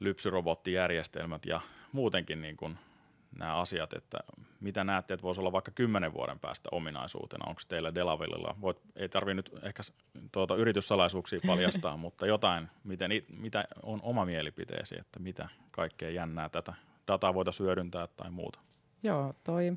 lypsyrobottijärjestelmät 0.00 1.46
ja 1.46 1.60
muutenkin 1.92 2.42
niin 2.42 2.56
kuin 2.56 2.78
nämä 3.38 3.56
asiat, 3.56 3.92
että 3.92 4.18
mitä 4.60 4.84
näette, 4.84 5.14
että 5.14 5.22
voisi 5.24 5.40
olla 5.40 5.52
vaikka 5.52 5.70
kymmenen 5.70 6.14
vuoden 6.14 6.38
päästä 6.38 6.68
ominaisuutena? 6.72 7.48
Onko 7.48 7.60
teillä 7.68 7.94
Delavillilla, 7.94 8.56
voit, 8.60 8.80
ei 8.96 9.08
tarvitse 9.08 9.34
nyt 9.34 9.50
ehkä 9.62 9.82
tuota, 10.32 10.56
yrityssalaisuuksia 10.56 11.40
paljastaa, 11.46 11.96
mutta 12.06 12.26
jotain, 12.26 12.68
miten, 12.84 13.10
mitä 13.38 13.64
on 13.82 14.00
oma 14.02 14.24
mielipiteesi, 14.24 14.94
että 15.00 15.20
mitä 15.20 15.48
kaikkea 15.70 16.10
jännää 16.10 16.48
tätä 16.48 16.74
dataa 17.08 17.34
voitaisiin 17.34 17.64
hyödyntää 17.64 18.06
tai 18.06 18.30
muuta? 18.30 18.58
Joo, 19.04 19.34
toi, 19.44 19.72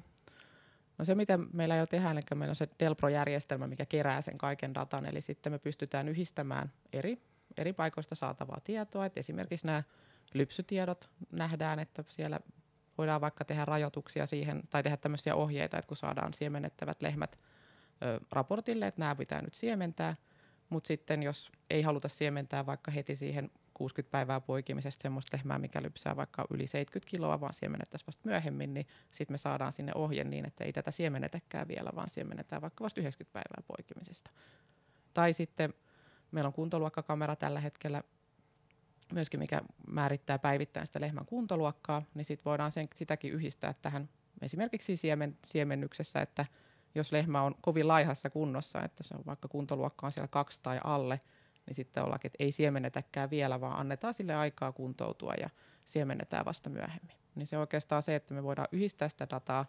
no 0.98 1.06
se 1.06 1.16
mitä 1.16 1.40
meillä 1.54 1.76
jo 1.76 1.86
tehdään, 1.86 2.18
eli 2.18 2.26
meillä 2.36 2.52
on 2.52 2.56
se 2.56 2.70
Delpro-järjestelmä, 2.80 3.68
mikä 3.68 3.86
kerää 3.86 4.22
sen 4.22 4.38
kaiken 4.38 4.74
datan, 4.74 5.06
eli 5.06 5.22
sitten 5.22 5.52
me 5.52 5.60
pystytään 5.60 6.10
yhdistämään 6.10 6.72
eri, 6.94 7.22
eri 7.58 7.74
paikoista 7.74 8.16
saatavaa 8.16 8.60
tietoa, 8.64 9.06
että 9.06 9.20
esimerkiksi 9.20 9.66
nämä 9.68 9.84
lypsytiedot 10.34 11.10
nähdään, 11.32 11.80
että 11.80 12.04
siellä 12.08 12.40
voidaan 12.98 13.22
vaikka 13.22 13.46
tehdä 13.46 13.66
rajoituksia 13.66 14.26
siihen 14.26 14.64
tai 14.70 14.84
tehdä 14.84 14.98
tämmöisiä 14.98 15.36
ohjeita, 15.36 15.78
että 15.78 15.88
kun 15.88 15.98
saadaan 15.98 16.34
siemennettävät 16.34 17.02
lehmät 17.02 17.40
ö, 18.04 18.20
raportille, 18.32 18.88
että 18.88 19.00
nämä 19.02 19.16
pitää 19.16 19.42
nyt 19.42 19.54
siementää, 19.54 20.16
mutta 20.70 20.88
sitten 20.88 21.24
jos 21.24 21.52
ei 21.70 21.82
haluta 21.82 22.08
siementää 22.08 22.66
vaikka 22.66 22.92
heti 22.92 23.16
siihen 23.16 23.52
60 23.78 24.12
päivää 24.12 24.42
poikimisesta 24.42 25.02
semmoista 25.02 25.38
lehmää, 25.38 25.60
mikä 25.60 25.82
lypsää 25.82 26.16
vaikka 26.16 26.46
yli 26.50 26.68
70 26.68 27.10
kiloa, 27.12 27.42
vaan 27.42 27.54
siemennettäisiin 27.54 28.08
vasta 28.08 28.22
myöhemmin, 28.26 28.74
niin 28.74 28.88
sitten 29.12 29.34
me 29.34 29.38
saadaan 29.38 29.74
sinne 29.74 29.92
ohje 29.96 30.24
niin, 30.24 30.48
että 30.48 30.64
ei 30.64 30.74
tätä 30.74 30.92
siemennetäkään 30.92 31.68
vielä, 31.68 31.90
vaan 31.96 32.10
siemennetään 32.10 32.62
vaikka 32.62 32.84
vasta 32.84 33.02
90 33.02 33.34
päivää 33.34 33.64
poikimisesta. 33.68 34.32
Tai 35.14 35.34
sitten 35.34 35.74
meillä 36.32 36.48
on 36.48 36.54
kuntoluokkakamera 36.54 37.36
tällä 37.36 37.60
hetkellä 37.60 38.04
myöskin 39.14 39.40
mikä 39.40 39.62
määrittää 39.88 40.40
päivittäin 40.40 40.88
sitä 40.88 41.02
lehmän 41.02 41.26
kuntoluokkaa, 41.26 42.04
niin 42.14 42.26
sit 42.26 42.46
voidaan 42.46 42.72
sen, 42.72 42.88
sitäkin 42.96 43.34
yhdistää 43.34 43.74
tähän 43.82 44.10
esimerkiksi 44.42 44.98
siemen, 44.98 45.38
siemennyksessä, 45.46 46.22
että 46.22 46.46
jos 46.96 47.12
lehmä 47.12 47.42
on 47.42 47.56
kovin 47.62 47.88
laihassa 47.88 48.30
kunnossa, 48.30 48.82
että 48.82 49.04
se 49.04 49.16
on 49.16 49.26
vaikka 49.26 49.48
kuntoluokka 49.48 50.06
on 50.06 50.12
siellä 50.12 50.28
kaksi 50.28 50.60
tai 50.64 50.80
alle, 50.84 51.22
niin 51.68 51.76
sitten 51.76 52.04
ollaan, 52.04 52.20
että 52.24 52.44
ei 52.44 52.52
siemennetäkään 52.52 53.30
vielä, 53.30 53.62
vaan 53.62 53.80
annetaan 53.80 54.14
sille 54.14 54.36
aikaa 54.36 54.72
kuntoutua 54.72 55.34
ja 55.42 55.50
siemennetään 55.86 56.46
vasta 56.46 56.70
myöhemmin. 56.70 57.18
Niin 57.36 57.48
se 57.48 57.58
on 57.58 57.62
oikeastaan 57.62 58.04
se, 58.04 58.16
että 58.16 58.34
me 58.34 58.44
voidaan 58.44 58.68
yhdistää 58.72 59.10
sitä 59.10 59.28
dataa 59.30 59.66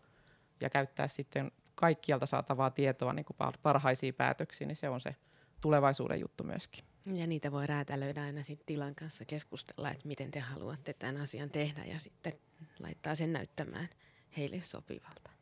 ja 0.61 0.71
käyttää 0.71 1.09
sitten 1.09 1.53
kaikkialta 1.75 2.27
saatavaa 2.27 2.71
tietoa 2.71 3.13
niin 3.13 3.25
kuin 3.25 3.37
parhaisiin 3.63 4.15
päätöksiin, 4.15 4.69
niin 4.69 4.77
se 4.77 4.89
on 4.89 5.01
se 5.01 5.17
tulevaisuuden 5.61 6.21
juttu 6.21 6.45
myöskin. 6.45 6.85
Ja 7.07 7.27
niitä 7.27 7.53
voi 7.53 7.67
räätälöidä 7.67 8.23
aina 8.23 8.43
sitten 8.43 8.67
tilan 8.67 8.95
kanssa 8.95 9.25
keskustella, 9.25 9.91
että 9.91 10.09
miten 10.09 10.31
te 10.31 10.41
haluatte 10.41 10.93
tämän 10.93 11.17
asian 11.17 11.51
tehdä 11.51 11.85
ja 11.85 11.99
sitten 11.99 12.33
laittaa 12.79 13.15
sen 13.15 13.33
näyttämään 13.33 13.89
heille 14.37 14.61
sopivalta. 14.63 15.38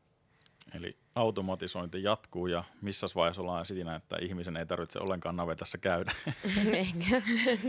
Eli 0.74 0.96
automatisointi 1.14 2.02
jatkuu 2.02 2.46
ja 2.46 2.64
missä 2.82 3.06
vaiheessa 3.14 3.42
ollaan 3.42 3.66
siinä, 3.66 3.96
että 3.96 4.16
ihmisen 4.20 4.56
ei 4.56 4.66
tarvitse 4.66 4.98
ollenkaan 4.98 5.36
navetassa 5.36 5.78
käydä? 5.78 6.12
Enkä 6.72 7.22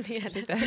tiedä. 0.07 0.29
Sitä, 0.29 0.57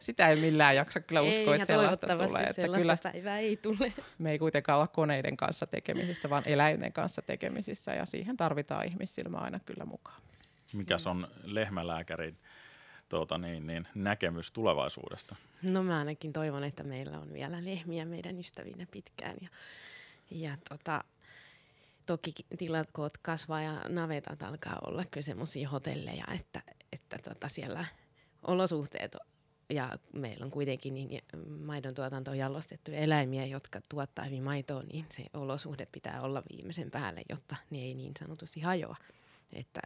sitä 0.00 0.28
ei 0.28 0.36
millään 0.36 0.76
jaksa 0.76 1.00
kyllä 1.00 1.20
uskoa, 1.22 1.54
että 1.54 1.66
sellaista 1.66 2.06
tulee. 2.06 2.42
Että 2.42 2.52
sellaista 2.52 2.80
kyllä 2.80 2.96
päivää 2.96 3.38
ei 3.38 3.56
tule. 3.56 3.92
me 4.18 4.30
ei 4.30 4.38
kuitenkaan 4.38 4.76
olla 4.76 4.86
koneiden 4.86 5.36
kanssa 5.36 5.66
tekemisissä, 5.66 6.30
vaan 6.30 6.42
eläinten 6.46 6.92
kanssa 6.92 7.22
tekemisissä 7.22 7.94
ja 7.94 8.06
siihen 8.06 8.36
tarvitaan 8.36 8.86
ihmissilmä 8.86 9.38
aina 9.38 9.60
kyllä 9.66 9.84
mukaan. 9.84 10.22
Mikäs 10.72 11.06
on 11.06 11.28
lehmälääkärin 11.44 12.38
tuota, 13.08 13.38
niin, 13.38 13.66
niin, 13.66 13.88
näkemys 13.94 14.52
tulevaisuudesta? 14.52 15.36
No 15.62 15.82
mä 15.82 15.98
ainakin 15.98 16.32
toivon, 16.32 16.64
että 16.64 16.82
meillä 16.82 17.18
on 17.18 17.32
vielä 17.32 17.64
lehmiä 17.64 18.04
meidän 18.04 18.38
ystävinä 18.38 18.86
pitkään. 18.90 19.36
Ja, 19.40 19.48
ja 20.30 20.56
tota, 20.68 21.04
toki 22.10 22.32
tilakoot 22.58 23.18
kasvaa 23.18 23.62
ja 23.62 23.80
navetat 23.88 24.42
alkaa 24.42 24.78
olla 24.86 25.04
kyllä 25.04 25.24
semmoisia 25.24 25.68
hotelleja, 25.68 26.24
että, 26.34 26.62
että 26.92 27.18
tota 27.18 27.48
siellä 27.48 27.84
olosuhteet 28.46 29.16
ja 29.70 29.98
meillä 30.12 30.44
on 30.44 30.50
kuitenkin 30.50 30.94
niin 30.94 31.22
maidon 31.64 31.94
tuotantoon 31.94 32.38
jalostettuja 32.38 32.98
eläimiä, 32.98 33.46
jotka 33.46 33.80
tuottaa 33.88 34.24
hyvin 34.24 34.42
maitoa, 34.42 34.82
niin 34.82 35.06
se 35.10 35.24
olosuhde 35.34 35.86
pitää 35.92 36.22
olla 36.22 36.42
viimeisen 36.52 36.90
päälle, 36.90 37.22
jotta 37.28 37.56
ne 37.70 37.78
ei 37.78 37.94
niin 37.94 38.12
sanotusti 38.18 38.60
hajoa. 38.60 38.96
Että, 39.52 39.80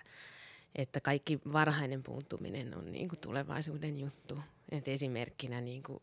että 0.74 1.00
kaikki 1.00 1.40
varhainen 1.52 2.02
puuttuminen 2.02 2.78
on 2.78 2.92
niin 2.92 3.08
kuin 3.08 3.20
tulevaisuuden 3.20 3.98
juttu. 3.98 4.38
Et 4.68 4.88
esimerkkinä 4.88 5.60
niin 5.60 5.82
kuin 5.82 6.02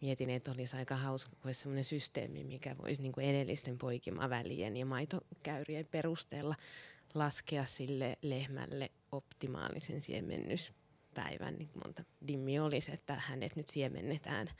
mietin, 0.00 0.30
että 0.30 0.50
olisi 0.50 0.76
aika 0.76 0.96
hauska, 0.96 1.30
kun 1.30 1.40
olisi 1.44 1.60
sellainen 1.60 1.84
systeemi, 1.84 2.44
mikä 2.44 2.76
voisi 2.78 3.02
niin 3.02 3.12
kuin 3.12 3.26
edellisten 3.26 3.78
poikimavälien 3.78 4.76
ja 4.76 4.86
maitokäyrien 4.86 5.86
perusteella 5.86 6.54
laskea 7.14 7.64
sille 7.64 8.18
lehmälle 8.22 8.90
optimaalisen 9.12 10.00
siemennyspäivän, 10.00 11.54
niin 11.58 11.70
monta 11.84 12.04
dimmi 12.28 12.60
olisi, 12.60 12.92
että 12.92 13.14
hänet 13.14 13.56
nyt 13.56 13.68
siemennetään, 13.68 14.50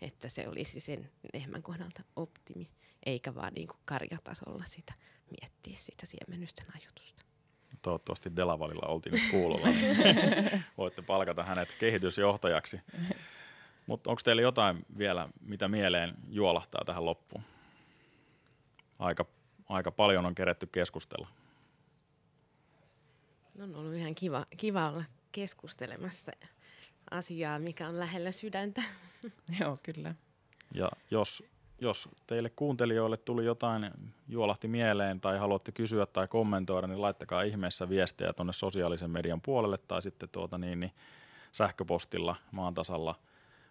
että 0.00 0.28
se 0.28 0.48
olisi 0.48 0.80
sen 0.80 1.10
lehmän 1.34 1.62
kohdalta 1.62 2.02
optimi, 2.16 2.70
eikä 3.06 3.34
vaan 3.34 3.52
niin 3.54 3.68
kuin 3.68 3.78
karjatasolla 3.84 4.64
sitä 4.66 4.92
miettiä 5.40 5.76
sitä 5.76 6.06
siemennysten 6.06 6.66
ajoitusta. 6.74 7.22
Toivottavasti 7.82 8.36
Delavalilla 8.36 8.88
oltiin 8.88 9.12
nyt 9.12 9.30
kuulolla. 9.30 9.68
Niin 9.68 10.64
voitte 10.78 11.02
palkata 11.02 11.44
hänet 11.44 11.68
kehitysjohtajaksi. 11.78 12.80
Mutta 13.86 14.10
onko 14.10 14.20
teillä 14.24 14.42
jotain 14.42 14.86
vielä, 14.98 15.28
mitä 15.40 15.68
mieleen 15.68 16.14
juolahtaa 16.28 16.84
tähän 16.86 17.04
loppuun? 17.04 17.42
Aika, 18.98 19.24
aika 19.68 19.90
paljon 19.90 20.26
on 20.26 20.34
keretty 20.34 20.66
keskustella. 20.66 21.28
No, 23.54 23.64
on 23.64 23.74
ollut 23.74 23.94
ihan 23.94 24.14
kiva, 24.14 24.46
kiva 24.56 24.88
olla 24.88 25.04
keskustelemassa 25.32 26.32
asiaa, 27.10 27.58
mikä 27.58 27.88
on 27.88 27.98
lähellä 27.98 28.32
sydäntä. 28.32 28.82
Joo, 29.60 29.78
kyllä. 29.82 30.14
Ja 30.74 30.90
jos, 31.10 31.42
jos 31.80 32.08
teille 32.26 32.50
kuuntelijoille 32.50 33.16
tuli 33.16 33.44
jotain 33.44 33.90
juolahti 34.28 34.68
mieleen 34.68 35.20
tai 35.20 35.38
haluatte 35.38 35.72
kysyä 35.72 36.06
tai 36.06 36.28
kommentoida, 36.28 36.86
niin 36.86 37.02
laittakaa 37.02 37.42
ihmeessä 37.42 37.88
viestejä 37.88 38.32
tuonne 38.32 38.52
sosiaalisen 38.52 39.10
median 39.10 39.40
puolelle 39.40 39.78
tai 39.78 40.02
sitten 40.02 40.28
tuota 40.28 40.58
niin, 40.58 40.80
niin 40.80 40.92
sähköpostilla 41.52 42.36
maantasalla– 42.52 43.14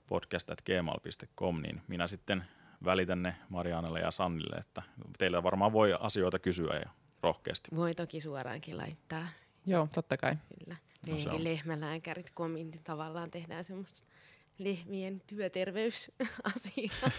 podcast.gmail.com, 0.08 1.62
niin 1.62 1.82
minä 1.88 2.08
sitten 2.08 2.44
välitän 2.86 3.24
ne 3.24 3.36
Marianelle 3.50 4.00
ja 4.00 4.12
Sannille, 4.12 4.56
että 4.56 4.82
teillä 5.18 5.44
varmaan 5.44 5.74
voi 5.74 5.98
asioita 6.00 6.39
kysyä 6.39 6.74
ja 6.74 6.89
rohkeasti. 7.22 7.70
Voi 7.76 7.96
toki 7.96 8.22
suoraankin 8.22 8.78
laittaa. 8.78 9.28
Joo, 9.65 9.88
totta 9.94 10.18
kai. 10.18 10.36
Kyllä. 10.60 10.78
Meidänkin 11.06 11.32
no 11.32 11.44
lehmälääkärit 11.44 12.32
kominti 12.34 12.80
tavallaan 12.84 13.32
tehdään 13.32 13.63
semmoista 13.63 14.04
lehmien 14.58 15.22
työterveysasiaa. 15.28 17.12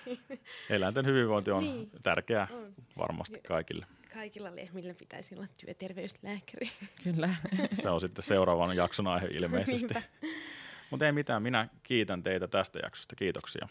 Eläinten 0.70 1.06
hyvinvointi 1.06 1.50
on 1.50 1.64
niin. 1.64 1.90
tärkeää 2.02 2.48
on. 2.50 2.74
varmasti 2.98 3.40
kaikille. 3.48 3.86
Kaikilla 4.14 4.56
lehmillä 4.56 4.94
pitäisi 4.94 5.34
olla 5.34 5.46
työterveyslääkäri. 5.64 6.70
Kyllä. 7.04 7.34
Se 7.72 7.90
on 7.90 8.00
sitten 8.00 8.22
seuraavan 8.22 8.76
jakson 8.76 9.06
aihe 9.06 9.26
ilmeisesti. 9.26 9.94
Mutta 10.90 11.06
ei 11.06 11.12
mitään, 11.12 11.42
minä 11.42 11.68
kiitän 11.82 12.22
teitä 12.22 12.48
tästä 12.48 12.78
jaksosta. 12.78 13.16
Kiitoksia. 13.16 13.68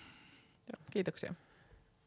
Joo, 0.73 0.85
kiitoksia. 0.91 1.33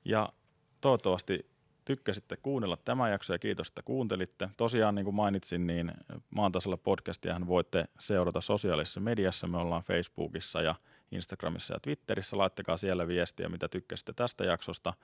Ja 0.05 0.33
toivottavasti 0.81 1.47
tykkäsitte 1.85 2.37
kuunnella 2.37 2.77
tämä 2.77 3.09
jakso 3.09 3.33
ja 3.33 3.39
kiitos, 3.39 3.69
että 3.69 3.83
kuuntelitte. 3.83 4.49
Tosiaan 4.57 4.95
niin 4.95 5.05
kuin 5.05 5.15
mainitsin, 5.15 5.67
niin 5.67 5.93
Maantasalla 6.31 6.77
podcastiahan 6.77 7.47
voitte 7.47 7.85
seurata 7.99 8.41
sosiaalisessa 8.41 9.01
mediassa. 9.01 9.47
Me 9.47 9.59
ollaan 9.59 9.83
Facebookissa 9.83 10.63
ja 10.63 10.75
Instagramissa 11.11 11.75
ja 11.75 11.81
Twitterissä. 11.81 12.39
Laittakaa 12.39 12.77
siellä 12.77 13.09
viestiä, 13.09 13.49
mitä 13.49 13.69
tykkäsitte 13.69 14.13
tästä 14.13 14.45
jaksosta. 14.45 14.95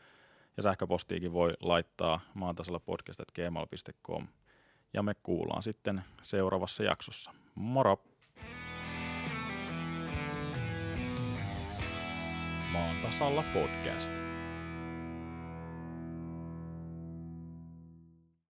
Ja 0.56 0.62
sähköpostiikin 0.62 1.32
voi 1.32 1.52
laittaa 1.60 2.20
maantasalla 2.34 2.80
podcast.gmail.com. 2.80 4.26
Ja 4.92 5.02
me 5.02 5.14
kuullaan 5.22 5.62
sitten 5.62 6.04
seuraavassa 6.22 6.82
jaksossa. 6.82 7.34
Moro! 7.54 8.04
Maan 12.72 12.96
tasalla 13.02 13.44
podcast. 13.54 14.27